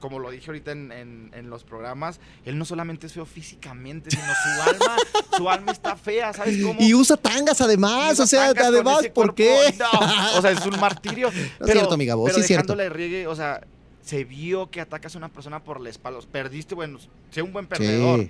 [0.00, 4.24] como lo dije ahorita en, en, los programas, él no solamente es feo físicamente, sino
[4.24, 4.96] su alma,
[5.36, 6.80] su alma está fea, ¿sabes cómo?
[6.80, 9.74] Y usa tangas además, o sea, además, ¿por qué?
[10.36, 11.30] o sea, es un martirio.
[11.60, 12.74] No pero, es cierto, amiga, vos, pero sí cierto.
[12.74, 13.60] riegue, o sea,
[14.02, 16.20] se vio que atacas a una persona por la espalda.
[16.30, 16.98] Perdiste, bueno,
[17.30, 18.28] sé un buen perdedor.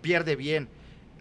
[0.00, 0.68] Pierde bien.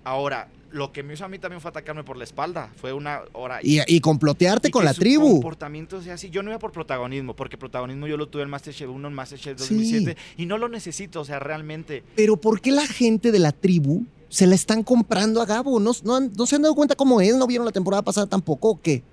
[0.03, 2.71] Ahora, lo que me hizo a mí también fue atacarme por la espalda.
[2.75, 3.59] Fue una hora.
[3.63, 5.33] Y, y complotearte con la tribu.
[5.33, 6.29] comportamiento sea así.
[6.29, 9.57] Yo no iba por protagonismo, porque protagonismo yo lo tuve en Masterchef 1, en Masterchef
[9.57, 12.03] 2007, y no lo necesito, o sea, realmente.
[12.15, 15.79] Pero ¿por qué la gente de la tribu se la están comprando a Gabo?
[15.79, 17.35] ¿No, no, se han dado cuenta cómo es?
[17.35, 19.03] ¿No vieron la temporada pasada tampoco o qué?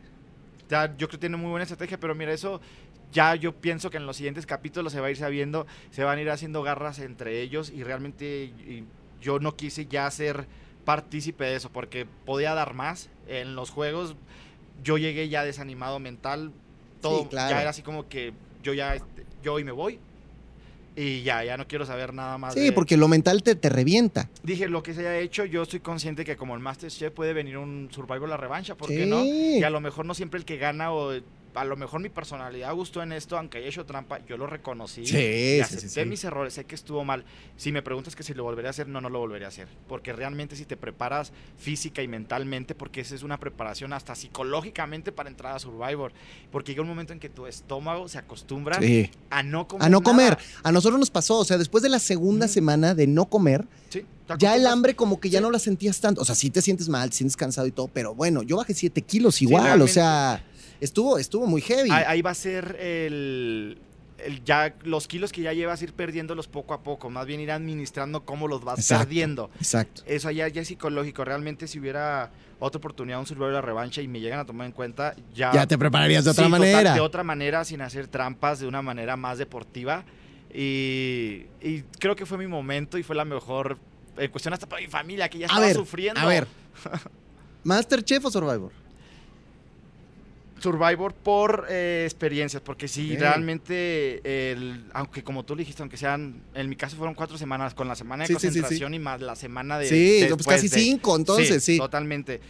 [0.68, 2.60] Ya, yo creo que tiene muy buena estrategia, pero mira, eso
[3.12, 6.18] ya yo pienso que en los siguientes capítulos se va a ir sabiendo, se van
[6.18, 8.52] a ir haciendo garras entre ellos y realmente
[9.20, 10.46] yo no quise ya ser
[10.86, 13.10] partícipe de eso, porque podía dar más.
[13.28, 14.16] En los juegos
[14.82, 16.52] yo llegué ya desanimado mental,
[17.02, 18.32] todo ya era así como que
[18.62, 19.98] yo ya, este, yo hoy me voy.
[20.98, 22.54] Y ya, ya no quiero saber nada más.
[22.54, 24.30] Sí, porque lo mental te, te revienta.
[24.42, 27.58] Dije, lo que se haya hecho, yo estoy consciente que como el Masterchef puede venir
[27.58, 29.22] un Survivor la revancha, ¿por qué no?
[29.22, 31.12] Y a lo mejor no siempre el que gana o
[31.56, 35.06] a lo mejor mi personalidad gustó en esto, aunque haya hecho trampa, yo lo reconocí.
[35.06, 37.24] Sí, y acepté mis errores, sé que estuvo mal.
[37.56, 39.68] Si me preguntas que si lo volvería a hacer, no, no lo volvería a hacer.
[39.88, 45.12] Porque realmente si te preparas física y mentalmente, porque esa es una preparación hasta psicológicamente
[45.12, 46.12] para entrar a Survivor.
[46.50, 48.78] Porque llega un momento en que tu estómago se acostumbra
[49.30, 49.86] a no comer.
[49.86, 50.38] A no comer.
[50.62, 53.64] A nosotros nos pasó, o sea, después de la segunda semana de no comer,
[54.38, 56.20] ya el hambre como que ya no la sentías tanto.
[56.20, 58.74] O sea, sí te sientes mal, te sientes cansado y todo, pero bueno, yo bajé
[58.74, 60.42] 7 kilos igual, o sea
[60.80, 61.90] estuvo, estuvo muy heavy.
[61.90, 63.78] Ahí, va a ser el,
[64.44, 68.24] ya los kilos que ya llevas ir perdiéndolos poco a poco, más bien ir administrando
[68.24, 69.50] cómo los vas perdiendo.
[69.58, 70.02] Exacto.
[70.06, 71.24] Eso ya, ya es psicológico.
[71.24, 74.66] Realmente si hubiera otra oportunidad, un Survivor de la revancha y me llegan a tomar
[74.66, 75.52] en cuenta, ya...
[75.52, 76.94] Ya te prepararías de otra manera.
[76.94, 80.04] de otra manera, sin hacer trampas, de una manera más deportiva.
[80.52, 81.44] Y,
[81.98, 83.78] creo que fue mi momento y fue la mejor,
[84.16, 86.20] en cuestión hasta para mi familia, que ya estaba sufriendo.
[86.20, 86.46] A ver,
[87.64, 88.72] ¿Masterchef o Survivor?
[90.58, 96.68] Survivor por eh, experiencias, porque sí, realmente, el, aunque como tú dijiste, aunque sean, en
[96.68, 99.86] mi caso fueron cuatro semanas, con la semana de concentración y más la semana de...
[99.86, 101.76] Sí, pues casi cinco, entonces, sí.
[101.76, 102.40] Totalmente.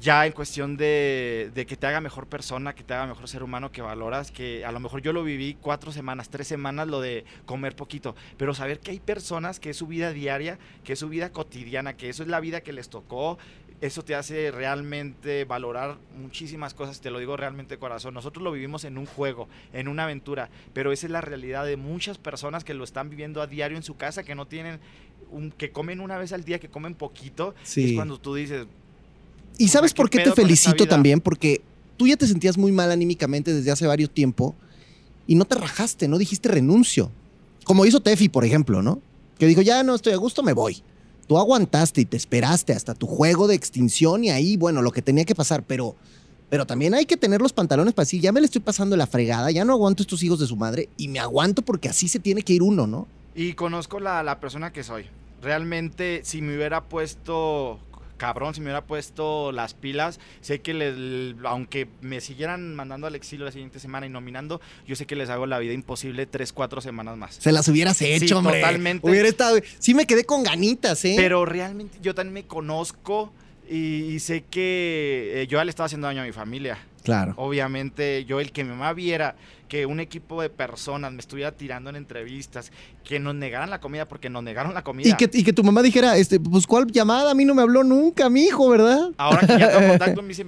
[0.00, 3.42] Ya en cuestión de, de, que te haga mejor persona, que te haga mejor ser
[3.42, 7.00] humano, que valoras, que a lo mejor yo lo viví cuatro semanas, tres semanas, lo
[7.00, 11.00] de comer poquito, pero saber que hay personas que es su vida diaria, que es
[11.00, 13.38] su vida cotidiana, que eso es la vida que les tocó,
[13.80, 18.14] eso te hace realmente valorar muchísimas cosas, te lo digo realmente de corazón.
[18.14, 21.76] Nosotros lo vivimos en un juego, en una aventura, pero esa es la realidad de
[21.76, 24.80] muchas personas que lo están viviendo a diario en su casa, que no tienen,
[25.30, 27.54] un, que comen una vez al día, que comen poquito.
[27.64, 28.66] Es cuando tú dices...
[29.58, 31.20] ¿Y sabes por qué te felicito también?
[31.20, 31.60] Porque
[31.96, 34.56] tú ya te sentías muy mal anímicamente desde hace varios tiempo
[35.26, 37.10] y no te rajaste, no dijiste renuncio.
[37.64, 39.00] Como hizo Tefi, por ejemplo, ¿no?
[39.38, 40.82] Que dijo, ya no estoy a gusto, me voy.
[41.28, 45.02] Tú aguantaste y te esperaste hasta tu juego de extinción y ahí, bueno, lo que
[45.02, 45.94] tenía que pasar, pero,
[46.48, 49.06] pero también hay que tener los pantalones para decir, ya me le estoy pasando la
[49.06, 52.18] fregada, ya no aguanto estos hijos de su madre y me aguanto porque así se
[52.18, 53.06] tiene que ir uno, ¿no?
[53.34, 55.04] Y conozco la, la persona que soy.
[55.42, 57.78] Realmente, si me hubiera puesto
[58.18, 63.14] cabrón, si me hubiera puesto las pilas, sé que les, aunque me siguieran mandando al
[63.14, 66.52] exilio la siguiente semana y nominando, yo sé que les hago la vida imposible tres,
[66.52, 67.36] cuatro semanas más.
[67.36, 68.60] Se las hubieras hecho, hombre.
[68.60, 69.08] Totalmente.
[69.08, 71.14] Hubiera estado, sí me quedé con ganitas, ¿eh?
[71.16, 73.32] Pero realmente yo también me conozco
[73.70, 76.78] y, sé que eh, yo ya le estaba haciendo daño a mi familia.
[77.02, 77.34] Claro.
[77.36, 79.36] Obviamente, yo el que mi mamá viera
[79.68, 82.72] que un equipo de personas me estuviera tirando en entrevistas,
[83.04, 85.10] que nos negaran la comida porque nos negaron la comida.
[85.10, 87.62] Y que, y que tu mamá dijera, este, pues cuál llamada, a mí no me
[87.62, 89.10] habló nunca, mi hijo, ¿verdad?
[89.16, 90.46] Ahora que ya tengo contacto, me dice,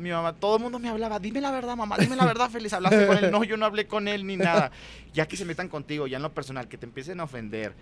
[0.00, 2.72] mi mamá, todo el mundo me hablaba, dime la verdad, mamá, dime la verdad, feliz,
[2.72, 3.30] hablaste con él.
[3.30, 4.70] No, yo no hablé con él ni nada.
[5.12, 7.74] Ya que se metan contigo, ya en lo personal, que te empiecen a ofender.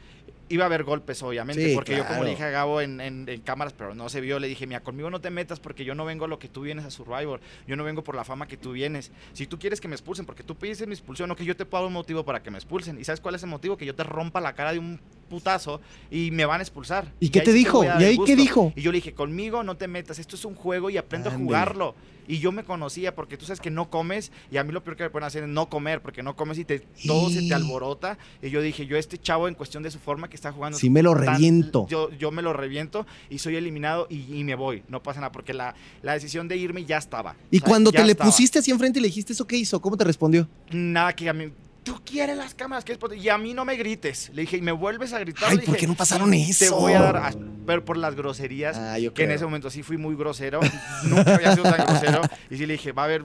[0.48, 3.72] Iba a haber golpes, obviamente, porque yo como le dije a Gabo en, en, cámaras,
[3.72, 6.24] pero no se vio, le dije, mira, conmigo no te metas porque yo no vengo
[6.24, 8.72] a lo que tú vienes a Survivor, yo no vengo por la fama que tú
[8.72, 9.10] vienes.
[9.32, 11.64] Si tú quieres que me expulsen, porque tú pides mi expulsión, no que yo te
[11.64, 12.98] puedo dar un motivo para que me expulsen.
[12.98, 13.76] ¿Y sabes cuál es el motivo?
[13.76, 15.80] Que yo te rompa la cara de un putazo
[16.10, 17.12] y me van a expulsar.
[17.20, 17.84] ¿Y, qué te dijo?
[17.84, 18.72] ¿Y ahí qué dijo?
[18.74, 21.32] Y yo le dije, conmigo no te metas, esto es un juego y aprendo a
[21.32, 21.94] jugarlo.
[22.26, 24.98] Y yo me conocía porque tú sabes que no comes y a mí lo peor
[24.98, 27.54] que me pueden hacer es no comer porque no comes y te, todo se te
[27.54, 28.18] alborota.
[28.42, 30.78] Y yo dije, yo este chavo en cuestión de su forma que está jugando...
[30.78, 31.86] Sí me lo reviento.
[31.88, 34.82] Yo, yo me lo reviento y soy eliminado y, me voy.
[34.88, 37.36] No pasa nada porque la, la decisión de irme ya estaba.
[37.50, 39.80] Y cuando te le pusiste así enfrente y le dijiste eso, ¿qué hizo?
[39.80, 40.48] ¿Cómo te respondió?
[40.70, 41.50] Nada, que a mí
[41.88, 44.30] tú quieres las cámaras, que y a mí no me grites.
[44.34, 45.50] Le dije, y me vuelves a gritar.
[45.50, 46.64] Ay, ¿por qué no pasaron eso?
[46.66, 47.36] Te voy a dar,
[47.66, 50.60] pero por las groserías, ah, que en ese momento sí fui muy grosero,
[51.04, 52.20] nunca había sido tan grosero,
[52.50, 53.24] y sí le dije, va a haber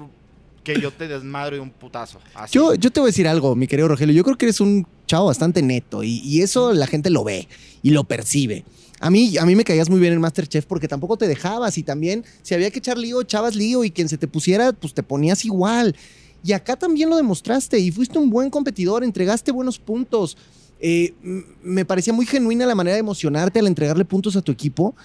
[0.64, 2.20] que yo te desmadro de un putazo.
[2.52, 4.88] Yo, yo te voy a decir algo, mi querido Rogelio, yo creo que eres un
[5.14, 7.48] chavo bastante neto y, y eso la gente lo ve
[7.84, 8.66] y lo percibe.
[9.00, 11.84] A mí, a mí me caías muy bien en Masterchef porque tampoco te dejabas y
[11.84, 15.04] también si había que echar lío, echabas lío y quien se te pusiera, pues te
[15.04, 15.96] ponías igual.
[16.44, 20.36] Y acá también lo demostraste y fuiste un buen competidor, entregaste buenos puntos.
[20.80, 21.14] Eh,
[21.62, 24.96] me parecía muy genuina la manera de emocionarte al entregarle puntos a tu equipo.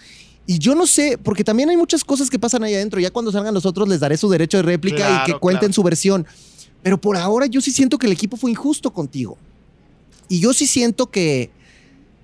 [0.47, 2.99] Y yo no sé, porque también hay muchas cosas que pasan ahí adentro.
[2.99, 5.83] Ya cuando salgan los otros les daré su derecho de réplica y que cuenten su
[5.83, 6.25] versión.
[6.83, 9.37] Pero por ahora yo sí siento que el equipo fue injusto contigo.
[10.29, 11.51] Y yo sí siento que,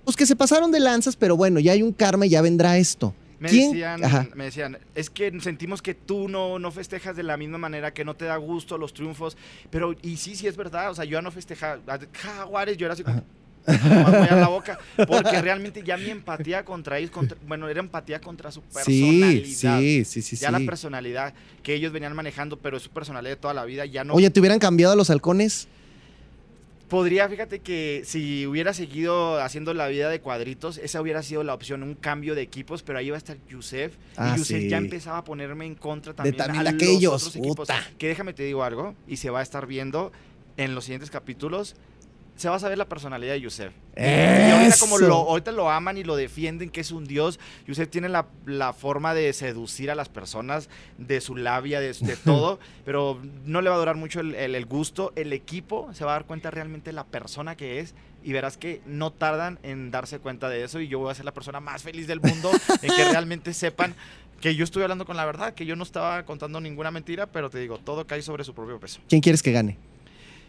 [0.04, 2.78] pues que se pasaron de lanzas, pero bueno, ya hay un karma y ya vendrá
[2.78, 3.14] esto.
[3.40, 4.00] Me decían,
[4.34, 8.04] me decían, es que sentimos que tú no, no festejas de la misma manera, que
[8.04, 9.36] no te da gusto los triunfos,
[9.70, 11.80] pero, y sí, sí es verdad, o sea, yo no festejaba,
[12.12, 13.22] Jaguares, yo era así como,
[13.66, 17.10] voy a la boca, porque realmente ya mi empatía contra ellos,
[17.46, 19.80] bueno, era empatía contra su personalidad.
[19.80, 23.40] Sí, sí, sí, Ya la personalidad que ellos venían manejando, pero es su personalidad de
[23.40, 24.14] toda la vida, ya no.
[24.14, 25.68] Oye, ¿te hubieran cambiado a los halcones?
[26.88, 31.54] Podría, fíjate que si hubiera seguido haciendo la vida de cuadritos, esa hubiera sido la
[31.54, 33.94] opción, un cambio de equipos, pero ahí va a estar Yusef.
[34.18, 37.68] y Yusef ah, ya empezaba a ponerme en contra también, de, también aquellos, otros equipos.
[37.98, 40.12] Que déjame te digo algo, y se va a estar viendo
[40.56, 41.74] en los siguientes capítulos
[42.36, 43.72] se va a saber la personalidad de Yusef.
[43.96, 48.08] Ahorita como lo, ahorita lo aman y lo defienden, que es un dios, Yusef tiene
[48.08, 50.68] la, forma de seducir a las personas,
[50.98, 55.12] de su labia, de, todo, pero no le va a durar mucho el, gusto.
[55.14, 58.56] El equipo se va a dar cuenta realmente de la persona que es y verás
[58.56, 61.60] que no tardan en darse cuenta de eso y yo voy a ser la persona
[61.60, 62.50] más feliz del mundo
[62.82, 63.94] en que realmente sepan
[64.40, 67.48] que yo estoy hablando con la verdad, que yo no estaba contando ninguna mentira, pero
[67.48, 69.00] te digo, todo cae sobre su propio peso.
[69.08, 69.78] ¿Quién quieres que gane?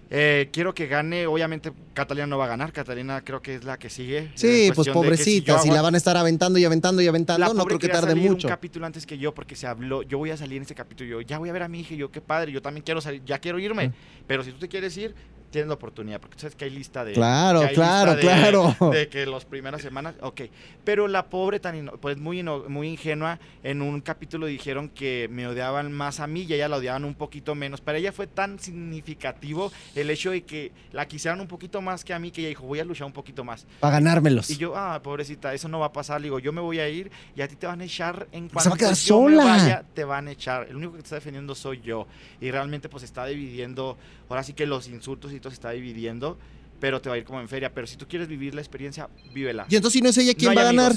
[0.10, 3.78] Eh, quiero que gane, obviamente Catalina no va a ganar, Catalina creo que es la
[3.78, 4.32] que sigue.
[4.36, 7.80] Sí, pues pobrecita, si, la van a estar aventando y aventando y aventando, no creo
[7.80, 8.48] que tarde mucho.
[8.48, 11.10] un capítulo antes que yo porque se habló, yo voy a salir en ese capítulo,
[11.10, 13.24] yo ya voy a ver a mi hija yo qué padre, yo también quiero salir,
[13.26, 13.94] ya quiero irme,
[14.28, 15.16] pero si tú te quieres ir,
[15.56, 17.14] tienes la oportunidad, porque sabes que hay lista de...
[17.14, 18.76] Claro, claro, claro.
[18.92, 20.42] De que las primeras semanas, ok.
[20.84, 25.94] Pero la pobre, tan pues muy, muy ingenua, en un capítulo dijeron que me odiaban
[25.94, 27.80] más a mí y ella la odiaban un poquito menos.
[27.80, 32.14] Para ella fue tan significativo el hecho de que la quisieran un poquito más que
[32.14, 33.66] a mí, que ella dijo, voy a luchar un poquito más.
[33.80, 34.50] Para ganármelos.
[34.50, 36.20] Y yo, ah, pobrecita, eso no va a pasar.
[36.20, 38.50] Le digo, yo me voy a ir y a ti te van a echar en
[38.50, 39.86] cuanto se va a quedar sola.
[39.94, 40.68] te van a echar.
[40.70, 42.08] El único que te está defendiendo soy yo.
[42.42, 43.98] Y realmente pues está dividiendo,
[44.28, 46.38] ahora sí que los insultos y se está dividiendo,
[46.80, 47.74] pero te va a ir como en feria.
[47.74, 49.66] Pero si tú quieres vivir la experiencia, vívela.
[49.70, 50.94] Y entonces si no es ella, ¿quién va a ganar?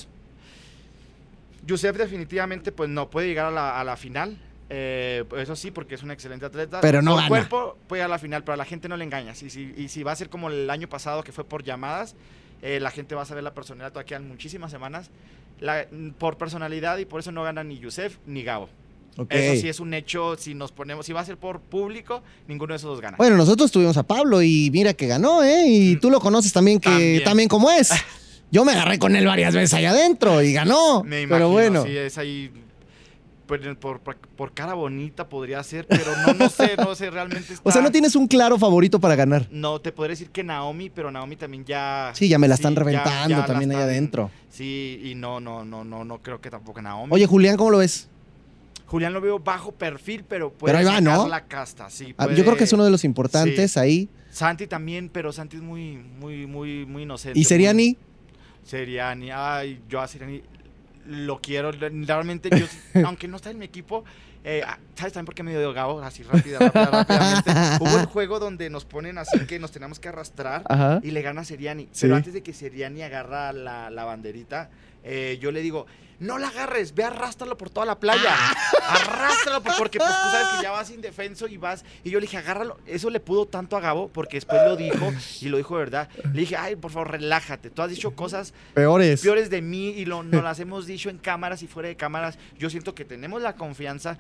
[1.67, 4.39] Yusef definitivamente pues no puede llegar a la, final.
[4.71, 6.81] Eh, eso sí, porque es un excelente atleta.
[6.81, 9.05] Pero no Por cuerpo puede llegar a la final, pero a la gente no le
[9.05, 9.33] engaña.
[9.33, 12.15] Y si, y si va a ser como el año pasado que fue por llamadas,
[12.63, 13.93] eh, la gente va a saber la personalidad.
[13.93, 15.11] Todavía quedan muchísimas semanas.
[16.19, 18.69] por personalidad y por eso no gana ni Yusef ni Gabo.
[19.29, 22.73] Eso sí es un hecho, si nos ponemos, si va a ser por público, ninguno
[22.73, 23.17] de esos dos gana.
[23.17, 25.67] Bueno, nosotros tuvimos a Pablo y mira que ganó, ¿eh?
[25.67, 26.01] Y mm.
[26.01, 27.91] tú lo conoces también, que también, como es.
[28.51, 31.03] Yo me agarré con él varias veces allá adentro y ganó.
[31.03, 31.85] Me imagino, pero bueno.
[31.85, 32.51] Sí, es ahí.
[33.47, 37.73] Pues, por, por, cara bonita podría ser, pero no, no sé, no sé, realmente O
[37.73, 39.49] sea, no tienes un claro favorito para ganar.
[39.51, 42.13] No, te podría decir que Naomi, pero Naomi también ya...
[42.15, 44.31] Sí, ya me la están reventando también allá adentro.
[44.51, 47.11] Sí, y no, no, no, no, no creo que tampoco Naomi.
[47.11, 48.11] Oye, Julián, ¿cómo lo ves?
[48.89, 51.91] Julián lo veo bajo perfil, pero puede pero la casta.
[51.91, 54.09] Sí, ah, Yo creo que es uno de los importantes ahí.
[54.31, 57.39] Santi también, pero Santi es muy, muy, muy, muy inocente.
[57.39, 57.99] ¿Y Seriani?
[58.65, 60.43] Seriani, ay, yo a Seriani
[61.07, 61.71] lo quiero.
[61.71, 62.67] Realmente, yo,
[63.05, 64.05] aunque no está en mi equipo,
[64.43, 66.01] eh, ah, ¿sabes también por qué me dio Gabo?
[66.01, 67.51] Así rápida, rápidamente.
[67.81, 70.65] Hubo el juego donde nos ponen así que nos tenemos que arrastrar
[71.03, 71.91] y le gana Seriani.
[72.01, 74.71] Pero antes de que Seriani agarra la, la banderita,
[75.05, 75.87] eh, yo le digo,
[76.21, 78.35] no la agarres, ve arrástralo por toda la playa.
[78.35, 78.55] Ah.
[78.89, 81.85] arrástralo porque pues, tú sabes que ya vas indefenso y vas.
[82.03, 82.79] Y yo le dije, agárralo.
[82.87, 86.09] Eso le pudo tanto a Gabo porque después lo dijo y lo dijo de verdad.
[86.33, 87.71] Le dije, ay, por favor, relájate.
[87.71, 91.19] Tú has dicho cosas peores, peores de mí y lo, nos las hemos dicho en
[91.19, 92.39] cámaras y fuera de cámaras.
[92.59, 94.19] Yo siento que tenemos la confianza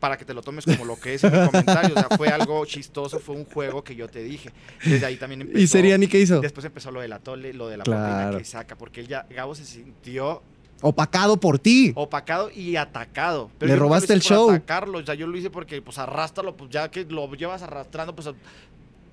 [0.00, 1.94] para que te lo tomes como lo que es en mi comentario.
[1.94, 4.50] O sea, fue algo chistoso, fue un juego que yo te dije.
[4.84, 5.58] Desde ahí también empezó.
[5.58, 6.40] ¿Y sería ni qué hizo?
[6.40, 9.54] Después empezó lo del atole, lo de la proteína que saca, porque él ya, Gabo
[9.54, 10.42] se sintió
[10.82, 11.92] Opacado por ti.
[11.94, 13.50] Opacado y atacado.
[13.60, 14.50] Le robaste el show.
[14.50, 14.98] Atacarlo.
[14.98, 18.30] O sea, yo lo hice porque, pues, arrástralo, pues, ya que lo llevas arrastrando, pues,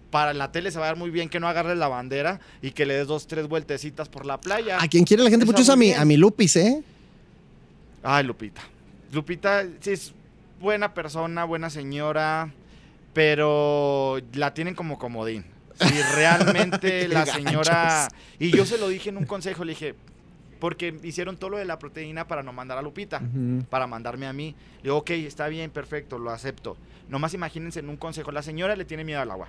[0.09, 2.71] para la tele se va a ver muy bien que no agarres la bandera y
[2.71, 4.81] que le des dos, tres vueltecitas por la playa.
[4.81, 6.81] A quien quiere la gente mucho es a mi, a mi Lupis, ¿eh?
[8.01, 8.61] Ay, Lupita.
[9.11, 10.13] Lupita, sí, es
[10.59, 12.51] buena persona, buena señora,
[13.13, 15.45] pero la tienen como comodín.
[15.75, 18.07] Si realmente la señora...
[18.39, 19.95] Y yo se lo dije en un consejo, le dije,
[20.59, 23.21] porque hicieron todo lo de la proteína para no mandar a Lupita,
[23.69, 24.55] para mandarme a mí.
[24.77, 26.77] Le digo, ok, está bien, perfecto, lo acepto.
[27.09, 29.47] Nomás imagínense en un consejo, la señora le tiene miedo al agua.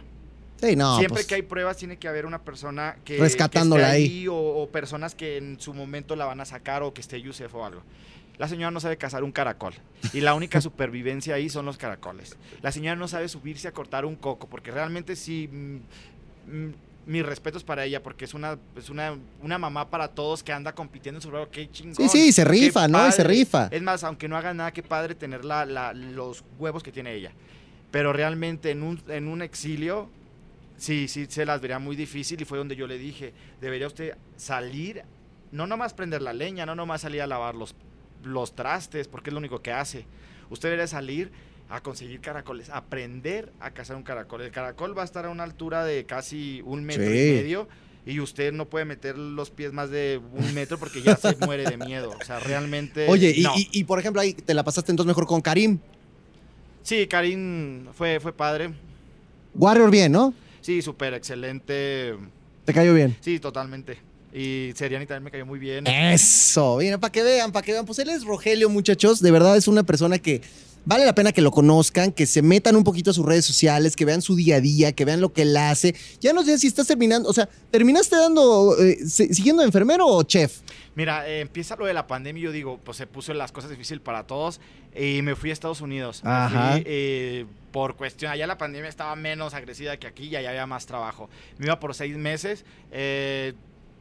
[0.61, 0.97] Sí, no.
[0.97, 4.29] Siempre pues, que hay pruebas tiene que haber una persona que, Rescatándola que esté ahí.
[4.29, 7.55] O, o personas que en su momento la van a sacar o que esté Yusef
[7.55, 7.83] o algo.
[8.39, 9.75] La señora no sabe cazar un caracol
[10.13, 12.37] y la única supervivencia ahí son los caracoles.
[12.63, 15.77] La señora no sabe subirse a cortar un coco porque realmente sí, mm,
[16.47, 16.73] mm,
[17.07, 20.73] mis respetos para ella porque es una es una, una mamá para todos que anda
[20.75, 21.97] compitiendo sobre algo qué chingón.
[21.97, 23.11] Sí, sí, se rifa, ¿no?
[23.11, 23.69] Se rifa.
[23.73, 27.15] Es más, aunque no haga nada, qué padre tener la- la- los huevos que tiene
[27.15, 27.33] ella.
[27.91, 30.11] Pero realmente en un, en un exilio,
[30.77, 34.15] sí, sí, se las vería muy difícil y fue donde yo le dije, debería usted
[34.37, 35.03] salir,
[35.51, 37.75] no nomás prender la leña, no nomás salir a lavar los,
[38.25, 40.05] los trastes, porque es lo único que hace.
[40.51, 41.31] Usted debería salir
[41.71, 44.41] a conseguir caracoles, aprender a cazar un caracol.
[44.43, 47.11] El caracol va a estar a una altura de casi un metro Sí.
[47.11, 47.69] y medio
[48.07, 51.65] y usted no puede meter los pies más de un metro porque ya se muere
[51.65, 52.15] de miedo.
[52.19, 53.07] O sea, realmente...
[53.09, 55.79] Oye, y- y, por ejemplo, ahí te la pasaste entonces mejor con Karim.
[56.83, 58.71] Sí, Karim fue, fue padre.
[59.55, 60.33] Warrior bien, ¿no?
[60.63, 62.15] Sí, súper excelente.
[62.65, 63.15] Te cayó bien.
[63.21, 63.99] Sí, totalmente.
[64.33, 65.87] Y Seriani también me cayó muy bien.
[65.87, 67.87] Eso, mira, para que vean, para que vean.
[67.87, 69.21] Pues él es Rogelio, muchachos.
[69.21, 70.43] De verdad es una persona que
[70.85, 73.95] vale la pena que lo conozcan, que se metan un poquito a sus redes sociales,
[73.95, 75.95] que vean su día a día, que vean lo que él hace.
[76.21, 80.23] Ya no sé si estás terminando, o sea, ¿terminaste dando, eh, siguiendo de enfermero o
[80.23, 80.61] chef?
[80.95, 83.71] Mira, eh, empieza lo de la pandemia y yo digo, pues se puso las cosas
[83.71, 84.61] difíciles para todos
[84.99, 86.23] y me fui a Estados Unidos.
[86.25, 86.73] Ajá.
[86.73, 90.67] fui, eh, por cuestión, allá la pandemia estaba menos agresiva que aquí y allá había
[90.67, 91.29] más trabajo.
[91.59, 92.65] Me iba por seis meses.
[92.91, 93.53] eh,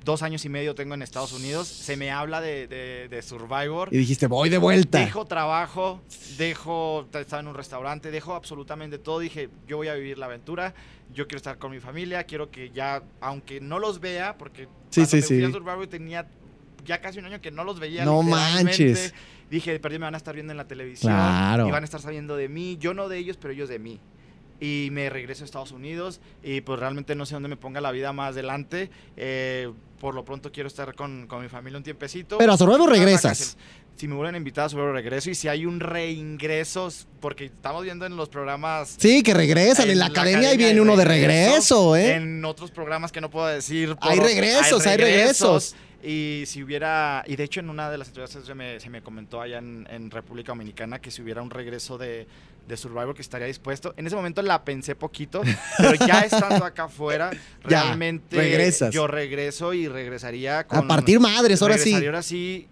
[0.04, 1.68] dos años y medio tengo en Estados Unidos.
[1.68, 3.89] Se me habla de, de- de Survivor.
[3.91, 5.00] Y dijiste, voy de vuelta.
[5.00, 6.02] Dejo trabajo,
[6.38, 9.20] dejo, estaba en un restaurante, dejo absolutamente todo.
[9.20, 10.74] Dije, yo voy a vivir la aventura,
[11.14, 15.02] yo quiero estar con mi familia, quiero que ya, aunque no los vea, porque Sí,
[15.02, 15.43] cuando sí, sí.
[15.43, 16.28] a Survivor tenía
[16.86, 18.06] ya casi un año que no los veía.
[18.06, 19.14] No manches.
[19.50, 21.12] Dije, perdido me van a estar viendo en la televisión.
[21.14, 21.68] Claro.
[21.68, 24.00] Y van a estar sabiendo de mí, yo no de ellos, pero ellos de mí.
[24.60, 27.91] Y me regreso a Estados Unidos y pues realmente no sé dónde me ponga la
[27.91, 28.89] vida más adelante.
[29.16, 32.38] Eh, por lo pronto quiero estar con, con mi familia un tiempecito.
[32.38, 33.58] Pero a Survivor regresas.
[33.98, 38.16] Si me vuelven a invitar regreso y si hay un reingresos, porque estamos viendo en
[38.16, 38.95] los programas...
[39.00, 39.89] Sí, que regresan.
[39.89, 42.14] En, la, academia, ahí viene hay uno de regreso, ¿eh?
[42.14, 43.95] En otros programas que no puedo decir.
[43.95, 45.76] por Hay otro- regresos, hay regresos.
[46.04, 49.02] Y si hubiera, y de hecho en una de las entrevistas se me, se me
[49.02, 52.28] comentó allá en, en República Dominicana que si hubiera un regreso de,
[52.68, 53.95] de Survivor que estaría dispuesto.
[53.98, 55.41] En ese momento la pensé poquito,
[55.80, 57.32] pero ya estando acá afuera,
[57.68, 58.93] Ya, realmente regresas.
[58.93, 60.78] yo regreso y regresaría con...
[60.78, 61.95] A partir madres, ahora sí.
[61.95, 62.68] ahora sí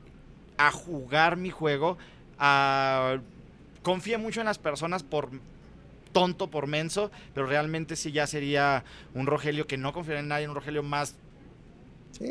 [0.58, 1.98] a jugar mi juego.
[2.38, 3.18] A,
[3.84, 5.30] confío mucho en las personas por
[6.12, 8.84] tonto, por menso, pero realmente sí ya sería
[9.14, 11.16] un Rogelio que no confiaría en nadie, un Rogelio más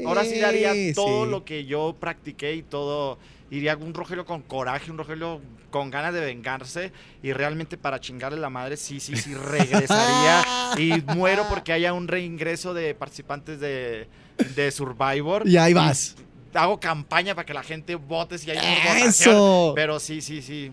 [0.07, 1.31] Ahora sí daría todo sí.
[1.31, 3.19] lo que yo practiqué y todo.
[3.51, 6.93] Iría un Rogelio con coraje, un Rogelio con ganas de vengarse.
[7.23, 10.43] Y realmente para chingarle la madre, sí, sí, sí, regresaría.
[10.79, 14.09] y muero porque haya un reingreso de participantes de,
[14.55, 15.47] de Survivor.
[15.47, 16.17] Y ahí vas.
[16.55, 19.35] Hago campaña para que la gente vote si hay una votación.
[19.37, 19.73] Eso.
[19.75, 20.71] Pero sí, sí, sí.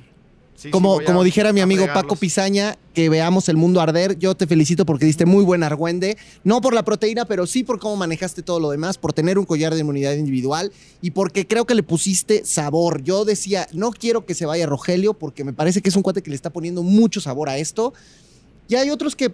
[0.53, 1.87] Sí, sí, Como, a- como dijera mi amigo.
[1.91, 4.19] Paco Pizaña, que veamos el mundo arder.
[4.19, 6.17] Yo te felicito porque diste muy buen argüende.
[6.43, 9.45] No por la proteína, pero sí por cómo manejaste todo lo demás, por tener un
[9.45, 10.71] collar de inmunidad individual
[11.01, 13.01] y porque creo que le pusiste sabor.
[13.01, 16.21] Yo decía, no quiero que se vaya Rogelio porque me parece que es un cuate
[16.21, 17.93] que le está poniendo mucho sabor a esto.
[18.67, 19.33] Y hay otros que,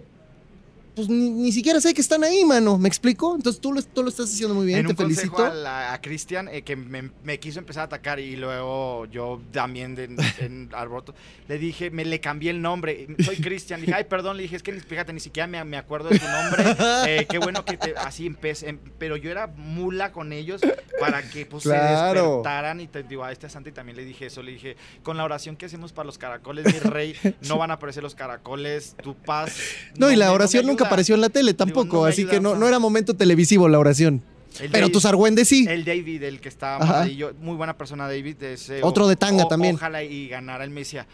[0.98, 2.76] pues ni, ni siquiera sé que están ahí, mano.
[2.76, 3.36] ¿Me explico?
[3.36, 5.46] Entonces tú lo, tú lo estás haciendo muy bien, en te un consejo felicito.
[5.46, 9.40] a, la- a Cristian eh, que me, me quiso empezar a atacar y luego yo
[9.52, 10.08] también de-
[10.40, 11.14] en alboroto
[11.46, 14.56] le dije, me le cambié el nombre, soy Cristian, le dije, ay perdón, le dije,
[14.56, 16.64] es que fíjate, ni siquiera me, me acuerdo de tu nombre,
[17.06, 20.60] eh, qué bueno que te, así empecé, em- pero yo era mula con ellos
[20.98, 22.08] para que pues Claro.
[22.12, 25.16] se despertaran y te digo, a este Santi también le dije eso, le dije, con
[25.16, 27.14] la oración que hacemos para los caracoles, mi rey,
[27.48, 29.56] no van a aparecer los caracoles, tu paz.
[29.96, 30.87] No, y la oración nunca ayuda".
[30.88, 34.22] Apareció en la tele tampoco, no así que no, no era momento televisivo la oración.
[34.60, 35.66] El Pero David- tus argüendes sí.
[35.68, 36.86] El David, el que está Ajá.
[36.86, 38.42] mamadillo, muy buena persona David.
[38.42, 39.76] ese, Otro de tanga también.
[39.76, 40.64] Ojalá y ganara.
[40.64, 41.06] Él me decía,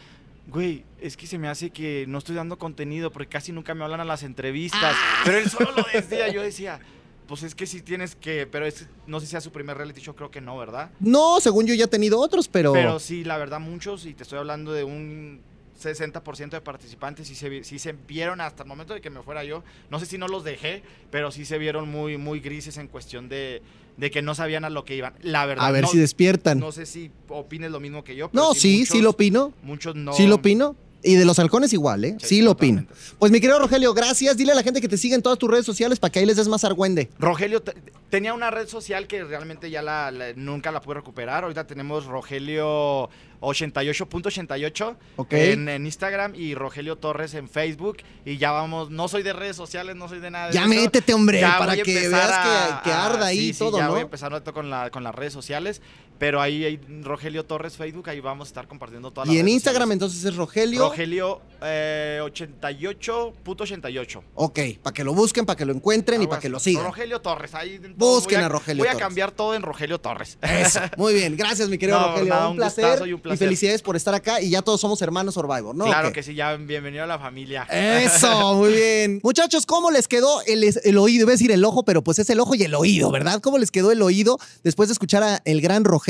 [0.47, 3.85] güey, es que se me hace que no estoy dando contenido porque casi nunca me
[3.85, 4.95] hablan a las entrevistas.
[5.25, 6.29] Pero él solo lo decía.
[6.33, 6.81] Yo decía,
[7.27, 10.01] pues es que sí tienes que, pero es, no sé si sea su primer reality
[10.01, 10.91] show, creo que no, ¿verdad?
[11.01, 12.73] No, según yo ya he tenido otros, pero.
[12.73, 15.41] Pero sí, la verdad, muchos, y te estoy hablando de un
[15.81, 19.45] 60% de participantes, sí se, sí se vieron hasta el momento de que me fuera
[19.45, 19.63] yo.
[19.91, 23.29] No sé si no los dejé, pero sí se vieron muy, muy grises en cuestión
[23.29, 23.63] de,
[23.97, 25.15] de que no sabían a lo que iban.
[25.23, 26.59] La verdad, a ver no, si despiertan.
[26.59, 28.31] no No, sé si opines lo mismo que yo.
[28.31, 29.53] pero sí, muchos, sí lo opino.
[29.63, 30.13] Muchos no.
[30.13, 30.77] Sí lo opino.
[31.05, 32.17] Y de los halcones igual, ¿eh?
[32.23, 32.87] Sí, lo opino.
[33.19, 34.37] Pues mi querido Rogelio, gracias.
[34.37, 36.27] Dile a la gente que te siga en todas tus redes sociales para que ahí
[36.27, 37.11] les des más argüende.
[37.19, 37.75] Rogelio, te,
[38.11, 41.45] tenía una red social que realmente ya la, nunca la pude recuperar.
[41.45, 44.97] Ahorita tenemos Rogelio 88.88
[45.31, 47.99] en, Instagram y Rogelio Torres en Facebook.
[48.25, 50.51] Y ya vamos, no soy de redes sociales, no soy de nada.
[50.51, 53.91] ya métete, hombre, para que veas que, arda ahí todo, ya ¿no?
[53.91, 55.83] voy a empezar con, la, con las redes sociales.
[56.19, 59.49] Pero ahí hay Rogelio Torres Facebook, ahí vamos a estar compartiendo todas las Y en
[59.49, 60.89] Instagram entonces es Rogelio.
[60.89, 64.23] Rogelio eh, 88.88.
[64.35, 66.85] Ok, para que lo busquen, para que lo encuentren y para que lo sigan.
[66.85, 67.81] Rogelio Torres, ahí.
[67.97, 70.39] Busquen a, Rogelio Voy a cambiar todo en Rogelio Torres.
[70.41, 71.37] Eso, muy bien.
[71.37, 72.51] Gracias, mi querido Rogelio.
[72.51, 73.37] un, placer, y un placer.
[73.37, 75.87] Y felicidades por estar acá y ya todos somos hermanos Survivor, ¿no?
[75.87, 77.65] Claro que sí, ya bienvenido a la familia.
[77.65, 79.19] Eso, muy bien.
[79.25, 81.23] Muchachos, ¿cómo les quedó el, el oído?
[81.23, 83.41] Iba a decir el ojo, pero pues es el ojo y el oído, ¿verdad?
[83.41, 86.05] ¿Cómo les quedó el oído después de escuchar a el gran Rogelio?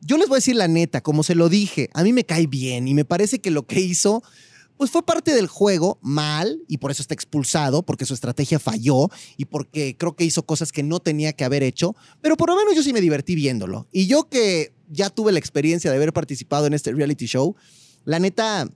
[0.00, 2.46] Yo les voy a decir la neta, como se lo dije, a mí me cae
[2.46, 4.22] bien y me parece que lo que hizo,
[4.76, 9.08] pues fue parte del juego mal y por eso está expulsado, porque su estrategia falló
[9.36, 12.56] y porque creo que hizo cosas que no tenía que haber hecho, pero por lo
[12.56, 13.88] menos yo sí me divertí viéndolo.
[13.92, 17.56] Y yo que ya tuve la experiencia de haber participado en este reality show,
[18.04, 18.68] la neta,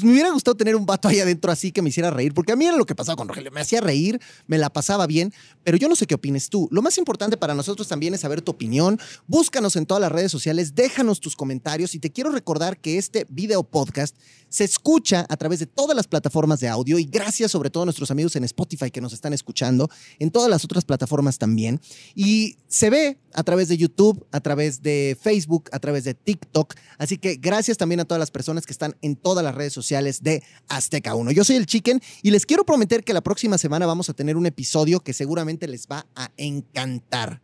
[0.00, 2.52] pues me hubiera gustado tener un vato ahí adentro así que me hiciera reír, porque
[2.52, 5.30] a mí era lo que pasaba con Rogelio, me hacía reír, me la pasaba bien,
[5.62, 6.68] pero yo no sé qué opines tú.
[6.70, 8.98] Lo más importante para nosotros también es saber tu opinión.
[9.26, 13.26] Búscanos en todas las redes sociales, déjanos tus comentarios y te quiero recordar que este
[13.28, 14.16] video podcast
[14.48, 17.86] se escucha a través de todas las plataformas de audio y gracias sobre todo a
[17.86, 19.88] nuestros amigos en Spotify que nos están escuchando,
[20.18, 21.80] en todas las otras plataformas también.
[22.14, 26.74] Y se ve a través de YouTube, a través de Facebook, a través de TikTok.
[26.98, 29.89] Así que gracias también a todas las personas que están en todas las redes sociales
[29.90, 31.32] de Azteca 1.
[31.32, 34.36] Yo soy el Chicken y les quiero prometer que la próxima semana vamos a tener
[34.36, 37.42] un episodio que seguramente les va a encantar.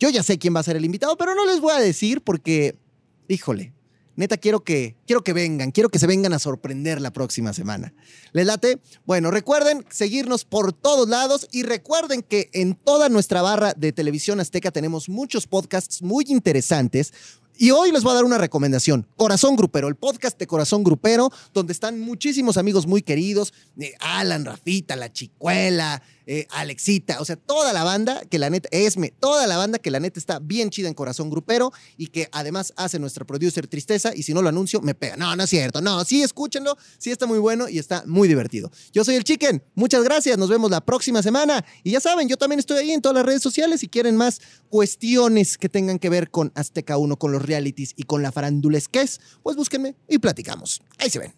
[0.00, 2.22] Yo ya sé quién va a ser el invitado, pero no les voy a decir
[2.22, 2.76] porque,
[3.28, 3.74] híjole,
[4.14, 7.94] Neta, quiero que, quiero que vengan, quiero que se vengan a sorprender la próxima semana.
[8.32, 8.78] ¿Les late?
[9.06, 14.38] Bueno, recuerden seguirnos por todos lados y recuerden que en toda nuestra barra de televisión
[14.38, 17.12] azteca tenemos muchos podcasts muy interesantes.
[17.62, 19.06] Y hoy les voy a dar una recomendación.
[19.14, 23.54] Corazón Grupero, el podcast de Corazón Grupero, donde están muchísimos amigos muy queridos.
[23.78, 28.68] Eh, Alan, Rafita, La Chicuela, eh, Alexita, o sea, toda la banda que la neta,
[28.70, 32.28] Esme, toda la banda que la neta está bien chida en Corazón Grupero y que
[32.30, 35.16] además hace nuestra producer Tristeza y si no lo anuncio me pega.
[35.16, 38.70] No, no es cierto, no, sí escúchenlo, sí está muy bueno y está muy divertido.
[38.92, 42.36] Yo soy el Chicken, muchas gracias, nos vemos la próxima semana y ya saben, yo
[42.36, 46.08] también estoy ahí en todas las redes sociales si quieren más cuestiones que tengan que
[46.08, 50.82] ver con Azteca 1, con los realities y con la farandulesquez, pues búsquenme y platicamos.
[50.98, 51.32] Ahí se ven.